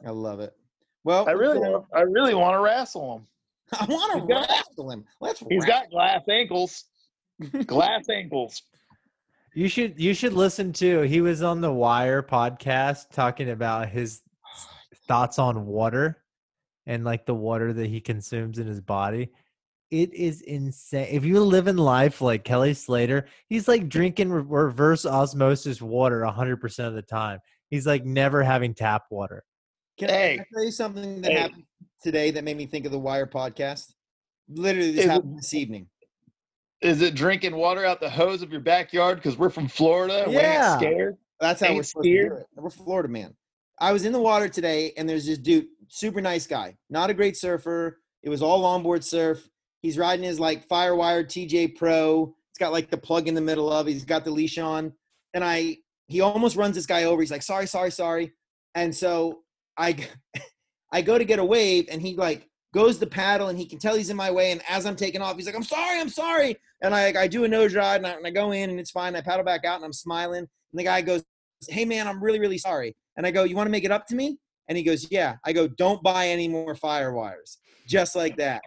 [0.06, 0.52] I love it.
[1.04, 3.26] Well, I really, want, I really want to wrestle him.
[3.80, 5.04] I want to got- wrestle him.
[5.20, 5.40] Let's.
[5.40, 5.66] He's wrestle.
[5.68, 6.84] got glass ankles.
[7.66, 8.62] glass ankles.
[9.54, 11.02] You should you should listen to.
[11.02, 14.22] He was on the Wire podcast talking about his
[15.08, 16.22] thoughts on water
[16.86, 19.30] and like the water that he consumes in his body.
[19.95, 21.07] It is insane.
[21.09, 26.22] If you live in life like Kelly Slater, he's like drinking re- reverse osmosis water
[26.22, 27.38] 100% of the time.
[27.70, 29.45] He's like never having tap water.
[29.97, 30.34] Can, I- Hey.
[30.34, 31.38] can I tell you something that Hey.
[31.38, 31.62] happened
[32.03, 33.92] today that made me think of the Wire podcast?
[34.49, 35.88] Literally, this Is it- happened this evening.
[36.80, 40.24] Is it drinking water out the hose of your backyard because we're from Florida?
[40.26, 40.72] We Yeah.
[40.72, 41.16] ain't scared.
[41.38, 42.40] That's how Ain't we're supposed to do scared?
[42.40, 42.47] it.
[42.61, 43.36] We're Florida man.
[43.78, 47.14] I was in the water today, and there's this dude, super nice guy, not a
[47.14, 48.01] great surfer.
[48.24, 49.49] It was all onboard surf.
[49.85, 52.35] He's riding his like Firewire TJ Pro.
[52.51, 53.87] It's got like the plug in the middle of.
[53.87, 54.95] He's got the leash on,
[55.35, 55.76] and I
[56.07, 57.20] he almost runs this guy over.
[57.20, 58.32] He's like, "Sorry, sorry, sorry,"
[58.74, 59.43] and so
[59.76, 60.09] I
[60.91, 63.78] I go to get a wave, and he like goes to paddle, and he can
[63.78, 64.53] tell he's in my way.
[64.53, 67.45] And as I'm taking off, he's like, "I'm sorry, I'm sorry," and I I do
[67.45, 69.14] a nose ride, and I, and I go in, and it's fine.
[69.14, 71.24] I paddle back out, and I'm smiling, and the guy goes,
[71.68, 74.07] hey man i'm really really sorry and i go you want to make it up
[74.07, 78.16] to me and he goes yeah i go don't buy any more fire wires just
[78.16, 78.62] like that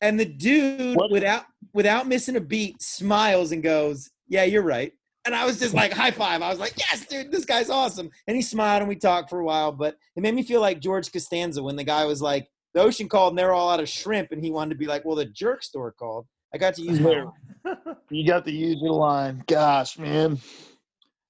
[0.00, 4.92] and the dude What- without without missing a beat smiles and goes yeah you're right
[5.26, 8.10] and i was just like high five i was like yes dude this guy's awesome
[8.26, 10.80] and he smiled and we talked for a while but it made me feel like
[10.80, 13.88] george costanza when the guy was like the ocean called and they're all out of
[13.88, 16.82] shrimp and he wanted to be like well the jerk store called i got to
[16.82, 17.24] use my.
[18.10, 19.42] You got to use your line.
[19.46, 20.38] Gosh, man.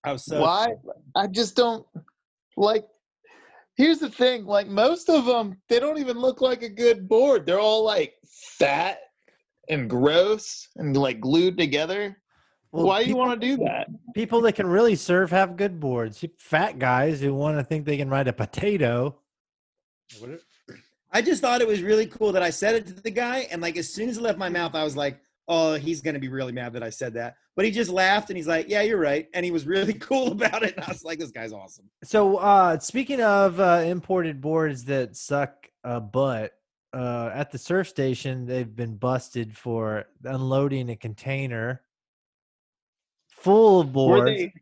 [0.03, 0.75] i was so Why?
[1.15, 1.87] I just don't
[2.57, 2.85] like.
[3.77, 7.47] Here's the thing: like most of them, they don't even look like a good board.
[7.47, 8.14] They're all like
[8.59, 8.99] fat
[9.68, 12.16] and gross and like glued together.
[12.70, 13.89] Well, Why do you want to do that?
[14.14, 16.25] People that can really surf have good boards.
[16.39, 19.16] Fat guys who want to think they can ride a potato.
[21.12, 23.62] I just thought it was really cool that I said it to the guy, and
[23.62, 26.29] like as soon as it left my mouth, I was like, "Oh, he's gonna be
[26.29, 28.99] really mad that I said that." But he just laughed and he's like, "Yeah, you're
[28.99, 30.75] right," and he was really cool about it.
[30.77, 35.17] And I was like, "This guy's awesome." So, uh, speaking of uh, imported boards that
[35.17, 36.53] suck a butt,
[36.95, 41.83] uh, at the surf station, they've been busted for unloading a container
[43.29, 44.21] full of boards.
[44.21, 44.53] Were they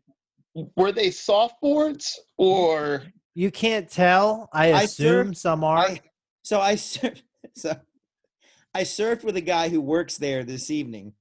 [0.75, 3.03] were they soft boards or
[3.33, 4.49] You can't tell.
[4.53, 5.77] I I assume some are.
[5.77, 6.01] I,
[6.43, 7.21] so I surfed.
[7.55, 7.75] So
[8.73, 11.13] I surfed with a guy who works there this evening,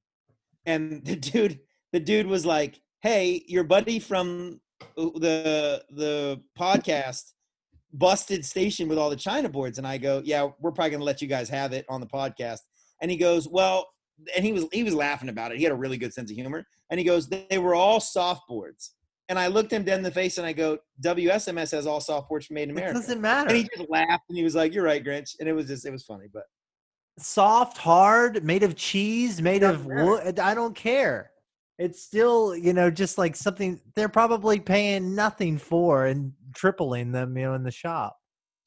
[0.67, 1.61] and the dude,
[1.93, 4.61] the dude was like, "Hey, your buddy from
[4.97, 7.33] uh, the the podcast
[7.93, 11.23] busted station with all the China boards," and I go, "Yeah, we're probably gonna let
[11.23, 12.61] you guys have it on the podcast."
[13.01, 13.89] And he goes, "Well,"
[14.35, 15.59] and he was he was laughing about it.
[15.59, 18.49] He had a really good sense of humor, and he goes, "They were all soft
[18.49, 18.93] boards."
[19.29, 22.29] And I looked him dead in the face and I go, WSMS has all soft
[22.29, 22.99] boards Made in it America.
[22.99, 23.49] doesn't matter.
[23.49, 25.87] And he just laughed and he was like, "You're right, Grinch," and it was just
[25.87, 26.27] it was funny.
[26.31, 26.43] But
[27.19, 30.39] Soft, hard, made of cheese, made of wood.
[30.39, 31.31] I don't care.
[31.79, 37.37] It's still, you know, just like something they're probably paying nothing for and tripling them,
[37.37, 38.19] you know, in the shop.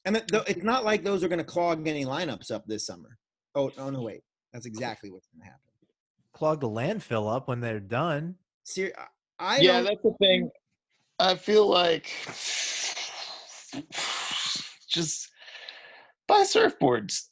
[0.04, 3.18] and it's not like those are going to clog any lineups up this summer.
[3.54, 4.22] Oh, oh no, wait,
[4.52, 5.60] that's exactly what's going to happen.
[6.32, 8.36] Clog the landfill up when they're done.
[8.64, 8.92] Ser-
[9.38, 10.50] I yeah, that's the thing.
[11.18, 12.12] I feel like
[14.88, 15.30] just
[16.28, 17.28] buy surfboards.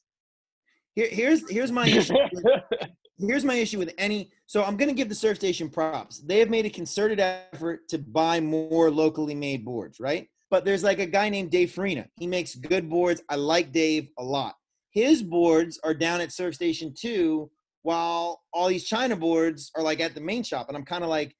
[0.94, 2.14] Here, here's here's my issue.
[2.32, 2.44] with-
[3.18, 4.30] here's my issue with any.
[4.46, 6.18] So I'm going to give the surf station props.
[6.18, 10.28] They have made a concerted effort to buy more locally made boards, right?
[10.50, 12.06] But there's like a guy named Dave Farina.
[12.18, 13.22] He makes good boards.
[13.28, 14.54] I like Dave a lot.
[14.90, 17.50] His boards are down at Surf Station 2,
[17.82, 20.68] while all these China boards are like at the main shop.
[20.68, 21.34] And I'm kind of like,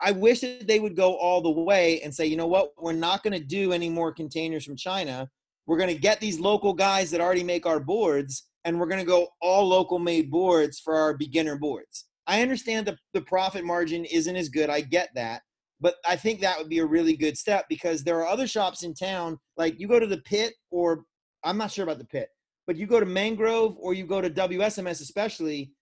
[0.00, 2.92] I wish that they would go all the way and say, you know what, we're
[2.92, 5.28] not going to do any more containers from China.
[5.66, 9.00] We're going to get these local guys that already make our boards, and we're going
[9.00, 12.04] to go all local made boards for our beginner boards.
[12.26, 14.68] I understand the, the profit margin isn't as good.
[14.68, 15.40] I get that.
[15.80, 18.82] But I think that would be a really good step because there are other shops
[18.82, 19.38] in town.
[19.56, 21.04] Like you go to the pit, or
[21.44, 22.28] I'm not sure about the pit,
[22.66, 25.72] but you go to Mangrove or you go to WSMS, especially,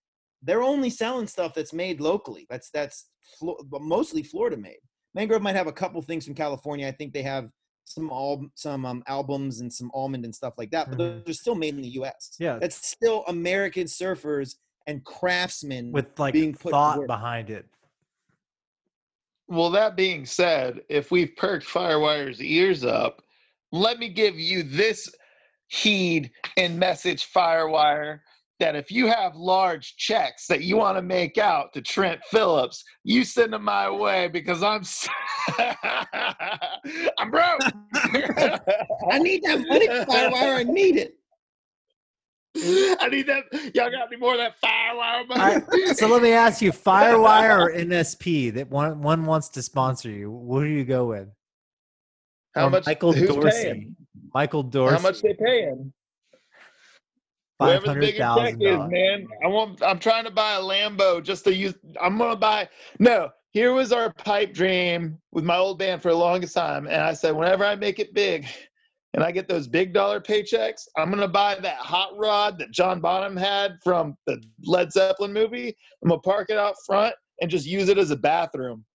[0.41, 2.45] they're only selling stuff that's made locally.
[2.49, 4.77] That's that's Flo- mostly Florida made.
[5.13, 6.87] Mangrove might have a couple things from California.
[6.87, 7.49] I think they have
[7.87, 11.25] some all some um, albums and some almond and stuff like that, but Mhm.
[11.25, 12.35] they're still made in the U.S.
[12.37, 12.59] Yeah.
[12.59, 14.55] that's still American surfers
[14.87, 17.65] and craftsmen With like being put thought behind it.
[19.47, 23.21] Well, that being said, if we've perked Firewire's ears up,
[23.71, 25.09] let me give you this
[25.67, 28.19] heed and message, Firewire,
[28.59, 32.83] that if you have large checks that you want to make out to Trent Phillips,
[33.03, 34.83] you send them my way because I'm
[37.19, 37.61] I'm broke.
[39.11, 40.57] I need that money, Firewire.
[40.57, 41.13] I need it.
[42.99, 43.43] I need that.
[43.75, 45.61] Y'all got any more of that Firewire money?
[45.61, 48.53] right, so let me ask you, Firewire or NSP?
[48.55, 50.31] That one one wants to sponsor you.
[50.31, 51.29] What do you go with?
[52.55, 52.87] How Or much?
[52.87, 53.49] Michael who's Dorsey.
[53.63, 53.95] paying?
[54.33, 54.95] Michael Dorsey.
[54.95, 55.27] How Dorsey.
[55.27, 55.93] much they paying?
[57.59, 58.91] Five Whatever the hundred bigger check thousand is, dollars.
[58.91, 59.27] man.
[59.43, 59.81] I want.
[59.81, 61.73] I'm trying to buy a Lambo just to use.
[61.99, 62.69] I'm gonna buy.
[62.99, 67.01] No, here was our pipe dream with my old band for the longest time, and
[67.01, 68.45] I said, whenever I make it big,
[69.15, 73.01] and I get those big dollar paychecks, I'm gonna buy that hot rod that John
[73.01, 75.75] Bonham had from the Led Zeppelin movie.
[76.03, 78.85] I'm gonna park it out front and just use it as a bathroom.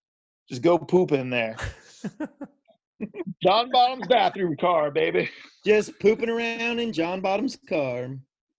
[0.48, 1.56] Just go poop in there.
[3.42, 5.28] John Bottom's bathroom car, baby.
[5.66, 8.10] Just pooping around in John Bottom's car.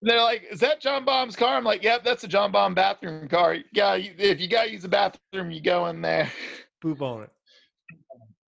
[0.04, 3.28] They're like, "Is that John Baum's car?" I'm like, "Yep, that's a Jon Baum bathroom
[3.30, 3.58] car.
[3.72, 6.32] Yeah, if you gotta use the bathroom, you go in there."
[6.82, 7.30] Poop on it.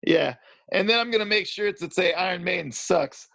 [0.05, 0.35] Yeah,
[0.71, 3.27] and then I'm gonna make sure it's say Iron Maiden sucks,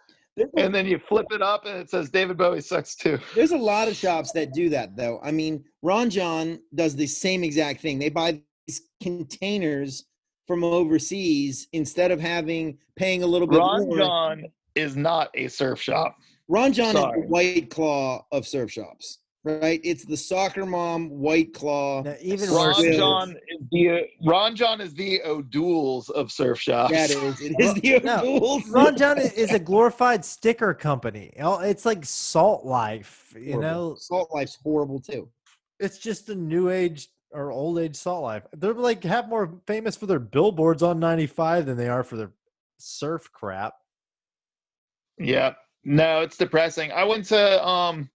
[0.57, 3.17] and then you flip it up and it says David Bowie sucks too.
[3.35, 5.19] There's a lot of shops that do that, though.
[5.23, 7.97] I mean, Ron Jon does the same exact thing.
[7.97, 10.05] They buy these containers
[10.47, 13.97] from overseas instead of having paying a little bit Ron more.
[13.97, 14.43] John
[14.75, 16.17] is not a surf shop.
[16.51, 19.79] Ron Jon is the white claw of surf shops, right?
[19.85, 22.01] It's the soccer mom white claw.
[22.03, 22.97] Now, even Ron worse.
[22.97, 26.91] Jon is the Ron Jon is the O'Douls of surf shops.
[26.91, 31.31] That is, it is the No, Ron Jon is a glorified sticker company.
[31.37, 33.61] It's like Salt Life, you Horrible.
[33.61, 33.95] know.
[33.97, 35.29] Salt Life's horrible too.
[35.79, 38.43] It's just a new age or old age Salt Life.
[38.51, 42.31] They're like have more famous for their billboards on 95 than they are for their
[42.77, 43.75] surf crap.
[45.17, 45.53] Yeah.
[45.83, 46.91] No, it's depressing.
[46.91, 48.09] I went to um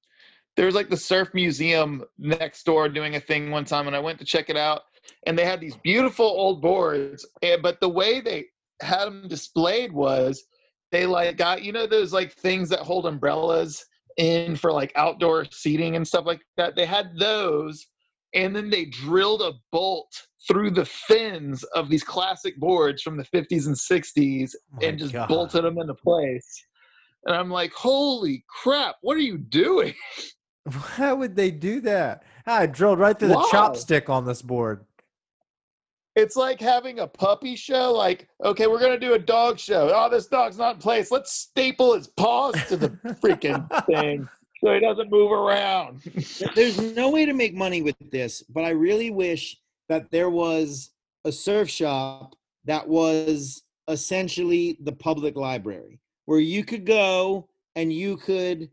[0.57, 4.01] there was like the surf museum next door doing a thing one time and I
[4.01, 4.83] went to check it out
[5.27, 8.47] and they had these beautiful old boards eh, but the way they
[8.81, 10.45] had them displayed was
[10.93, 13.85] they like got you know those like things that hold umbrellas
[14.17, 16.75] in for like outdoor seating and stuff like that.
[16.75, 17.87] They had those
[18.35, 20.11] and then they drilled a bolt
[20.49, 25.13] through the fins of these classic boards from the 50s and 60s Oh and just
[25.13, 25.29] God.
[25.29, 26.65] bolted them into place.
[27.27, 29.95] And I'm like, holy crap, what are you doing?
[30.97, 32.23] Why would they do that?
[32.47, 34.85] I drilled right through the chopstick on this board.
[36.15, 37.93] It's like having a puppy show.
[37.93, 39.93] Like, okay, we're gonna do a dog show.
[39.95, 41.11] Oh, this dog's not in place.
[41.11, 42.89] Let's staple his paws to the
[43.23, 44.27] freaking thing
[44.65, 46.03] so he doesn't move around.
[46.55, 49.59] There's no way to make money with this, but I really wish
[49.89, 50.91] that there was
[51.25, 58.17] a surf shop that was essentially the public library where you could go and you
[58.19, 58.69] could,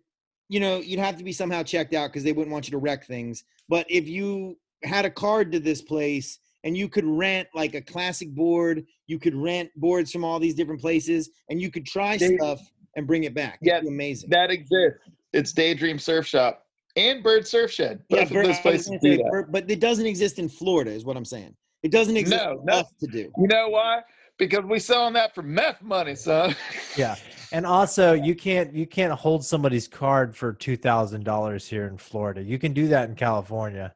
[0.49, 2.78] you know, you'd have to be somehow checked out because they wouldn't want you to
[2.78, 3.43] wreck things.
[3.70, 7.82] But if you had a card to this place and you could rent like a
[7.82, 12.18] classic board, you could rent boards from all these different places and you could try
[12.18, 12.60] They- stuff
[12.95, 13.58] and bring it back.
[13.62, 14.30] Yeah, amazing.
[14.30, 14.99] That exists.
[15.34, 16.64] It's Daydream Surf Shop
[16.95, 18.04] and Bird Surf Shed.
[18.10, 19.32] Both Yeah, of those places gonna do that.
[19.32, 21.56] Bert, but it doesn't exist in Florida, is what I'm saying.
[21.82, 22.84] It doesn't exist No, for no.
[22.99, 23.32] to do.
[23.38, 24.01] You know why?
[24.38, 26.56] Because we selling that for meth money, son.
[26.95, 27.16] Yeah.
[27.54, 31.97] And also you can't you can't hold somebody's card for two thousand dollars here in
[31.97, 32.41] Florida.
[32.41, 33.93] You can do that in California.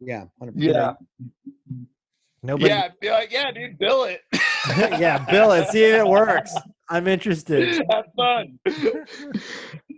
[0.00, 0.52] Yeah, 100%.
[0.56, 0.92] Yeah.
[2.42, 4.22] Nobody Yeah, be like, yeah, dude, bill it.
[4.76, 5.68] yeah, bill it.
[5.68, 6.54] See if it works.
[6.88, 7.82] I'm interested.
[7.90, 8.58] Have fun.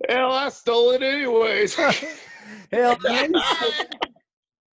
[0.09, 1.75] Hell, I stole it anyways.
[1.75, 2.97] Hell,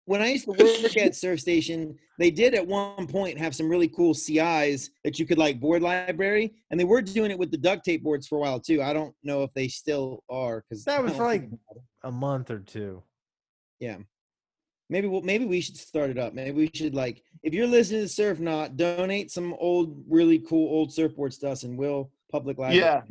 [0.07, 3.67] When I, used to, work at Surf Station, they did at one point have some
[3.67, 7.51] really cool CIs that you could like board library, and they were doing it with
[7.51, 8.81] the duct tape boards for a while too.
[8.81, 11.49] I don't know if they still are because That was like-
[12.05, 13.03] a month or two.
[13.81, 13.97] Yeah,
[14.89, 16.33] maybe we'll, maybe we should start it up.
[16.33, 20.69] Maybe we should like if you're listening to Surf Knot, donate some old, really cool
[20.69, 22.79] old surfboards to us, and we'll public library.
[22.81, 23.01] Yeah.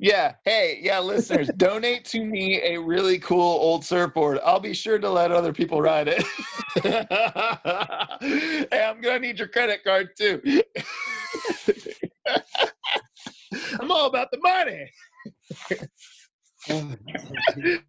[0.00, 0.34] Yeah.
[0.44, 4.38] Hey, yeah, listeners, donate to me a really cool old surfboard.
[4.44, 6.22] I'll be sure to let other people ride it.
[8.70, 10.40] hey, I'm gonna need your credit card too.
[13.80, 14.90] I'm all about the money.
[16.70, 16.92] Oh,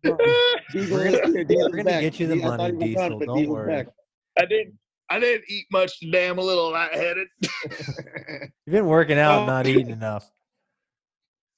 [0.03, 3.19] We're gonna- we're gonna get you the I money, he was done, Diesel.
[3.19, 3.73] but Don't worry.
[3.73, 3.87] back.
[4.37, 4.77] I didn't
[5.09, 6.27] I didn't eat much today.
[6.27, 7.27] I'm a little lightheaded.
[7.71, 9.45] You've been working out, Oh.
[9.45, 10.29] not eating enough.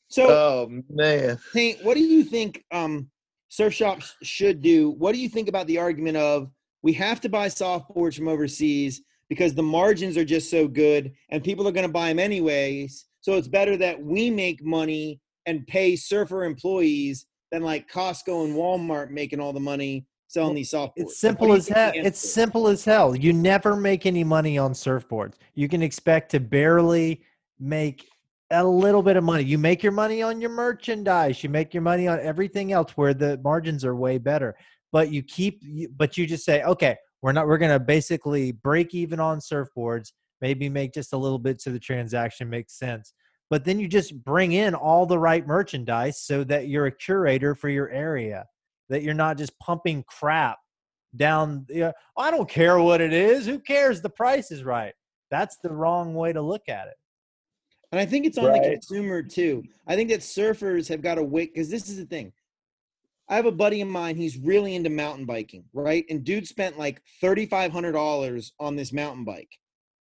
[0.09, 1.37] So, Oh man.
[1.53, 3.09] Tank, what do you think um,
[3.49, 4.91] surf shops should do?
[4.91, 6.49] What do you think about the argument of
[6.81, 11.43] we have to buy softboards from overseas because the margins are just so good and
[11.43, 13.05] people are going to buy them anyways?
[13.21, 18.55] So it's better that we make money and pay surfer employees than like Costco and
[18.55, 20.91] Walmart making all the money selling these softboards.
[20.97, 21.91] It's simple as hell.
[21.95, 23.15] It's simple as hell.
[23.15, 25.35] You never make any money on surfboards.
[25.55, 27.21] You can expect to barely
[27.59, 28.05] make
[28.51, 29.43] a little bit of money.
[29.43, 31.43] You make your money on your merchandise.
[31.43, 34.55] You make your money on everything else where the margins are way better.
[34.91, 35.61] But you keep
[35.97, 40.11] but you just say, "Okay, we're not we're going to basically break even on surfboards,
[40.41, 43.13] maybe make just a little bit so the transaction makes sense."
[43.49, 47.55] but then you just bring in all the right merchandise so that you're a curator
[47.55, 48.45] for your area,
[48.89, 50.57] that you're not just pumping crap
[51.15, 51.65] down.
[51.69, 53.45] You know, I don't care what it is.
[53.45, 54.01] Who cares?
[54.01, 54.93] The price is right.
[55.31, 56.95] That's the wrong way to look at it.
[57.91, 59.63] And I think it's on the consumer too.
[59.88, 62.33] I think that surfers have got to wait because this is the thing.
[63.29, 64.15] I have a buddy of mine.
[64.15, 66.05] He's really into mountain biking, right?
[66.09, 69.49] And dude spent like thirty five hundred dollars on this mountain bike.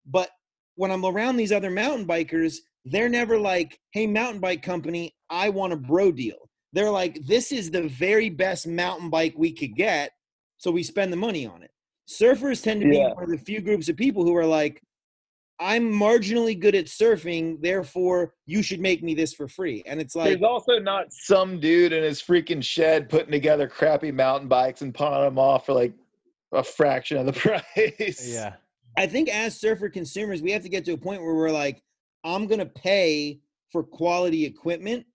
[0.07, 0.31] But
[0.75, 5.49] when I'm around these other mountain bikers, they're never like, "Hey, mountain bike company, I
[5.49, 9.75] want a bro deal." They're like, "This is the very best mountain bike we could
[9.75, 10.13] get,
[10.57, 11.71] so we spend the money on it."
[12.09, 13.15] Surfers tend to be Yeah.
[13.15, 14.81] one of the few groups of people who are like,
[15.59, 19.83] I'm marginally good at surfing, therefore you should make me this for free.
[19.87, 24.13] And it's like There's also not some dude in his freaking shed putting together crappy
[24.13, 25.95] mountain bikes and pawning them off for like
[26.53, 27.33] a fraction of the
[27.87, 28.27] price.
[28.27, 28.55] Yeah.
[28.99, 31.83] I think as surfer consumers, we have to get to a point where we're like,
[32.25, 33.41] I'm gonna pay
[33.71, 35.07] for quality equipment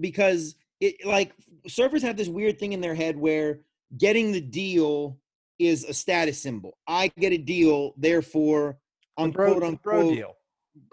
[0.00, 1.32] because it like
[1.68, 3.60] surfers have this weird thing in their head where
[3.98, 5.18] getting the deal
[5.58, 6.76] is a status symbol.
[6.88, 8.78] I get a deal, therefore
[9.16, 10.36] Bro, quote bro unquote deal.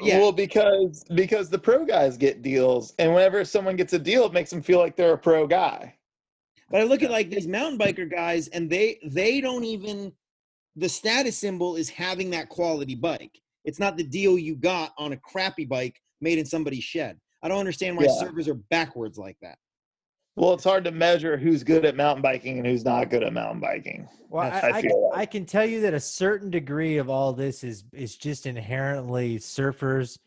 [0.02, 0.20] Yeah.
[0.20, 4.34] Well, because because the pro guys get deals, and whenever someone gets a deal, it
[4.34, 5.96] makes them feel like they're a pro guy.
[6.70, 10.12] But I look at like these mountain biker guys, and they they don't even
[10.76, 13.40] the status symbol is having that quality bike.
[13.66, 17.18] It's not the deal you got on a crappy bike made in somebody's shed.
[17.42, 18.20] I don't understand why Yeah.
[18.20, 19.58] servers are backwards like that.
[20.40, 23.34] Well, it's hard to measure who's good at mountain biking and who's not good at
[23.34, 24.08] mountain biking.
[24.30, 27.62] Well, I- I, I I, can tell you that a certain degree of all this
[27.62, 30.18] is is just inherently surfers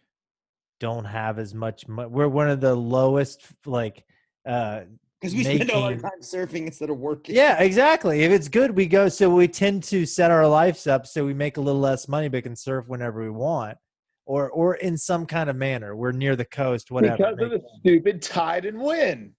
[0.81, 1.89] don't have as much.
[1.89, 4.05] Mo- we're one of the lowest, like,
[4.45, 4.83] uh,
[5.19, 7.35] Because we spend all our Making- time surfing instead of working.
[7.35, 8.23] yeah, exactly.
[8.23, 9.09] If it's good, we go.
[9.09, 12.29] So we tend to set our lives up so we make a little less money,
[12.29, 13.79] but can surf whenever we want,
[14.27, 15.97] or or in some kind of manner.
[15.97, 17.17] We're near the coast, whatever.
[17.17, 19.33] Because of the stupid tide and wind.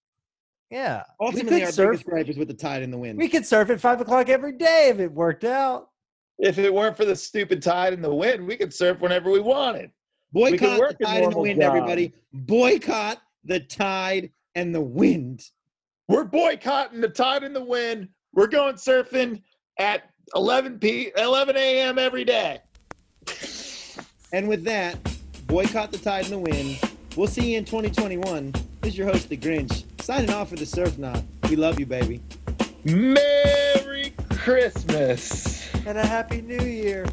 [0.74, 1.92] Yeah, Ultimately, we our could surf.
[1.92, 3.20] biggest gripe is with the tide and the wind.
[3.20, 5.90] We could surf at five o'clock every day if it worked out.
[6.40, 9.40] If it weren't for the stupid tide and the wind, we could surf whenever we
[9.40, 9.92] wanted.
[10.32, 11.76] Boycott work the tide and the wind, job.
[11.76, 12.12] everybody.
[12.34, 15.44] Boycott the tide and the wind.
[16.08, 18.08] We're boycotting the tide and the wind.
[18.34, 19.44] We're going surfing
[19.78, 22.00] at 11 p 11 a.m.
[22.00, 22.62] every day.
[24.32, 24.98] And with that,
[25.46, 26.80] boycott the tide and the wind.
[27.16, 28.54] We'll see you in 2021.
[28.84, 31.24] This is your host, The Grinch, signing off for the Surf Knot.
[31.50, 32.22] We love you, baby.
[32.84, 35.74] Merry Christmas.
[35.86, 37.06] And a happy new year.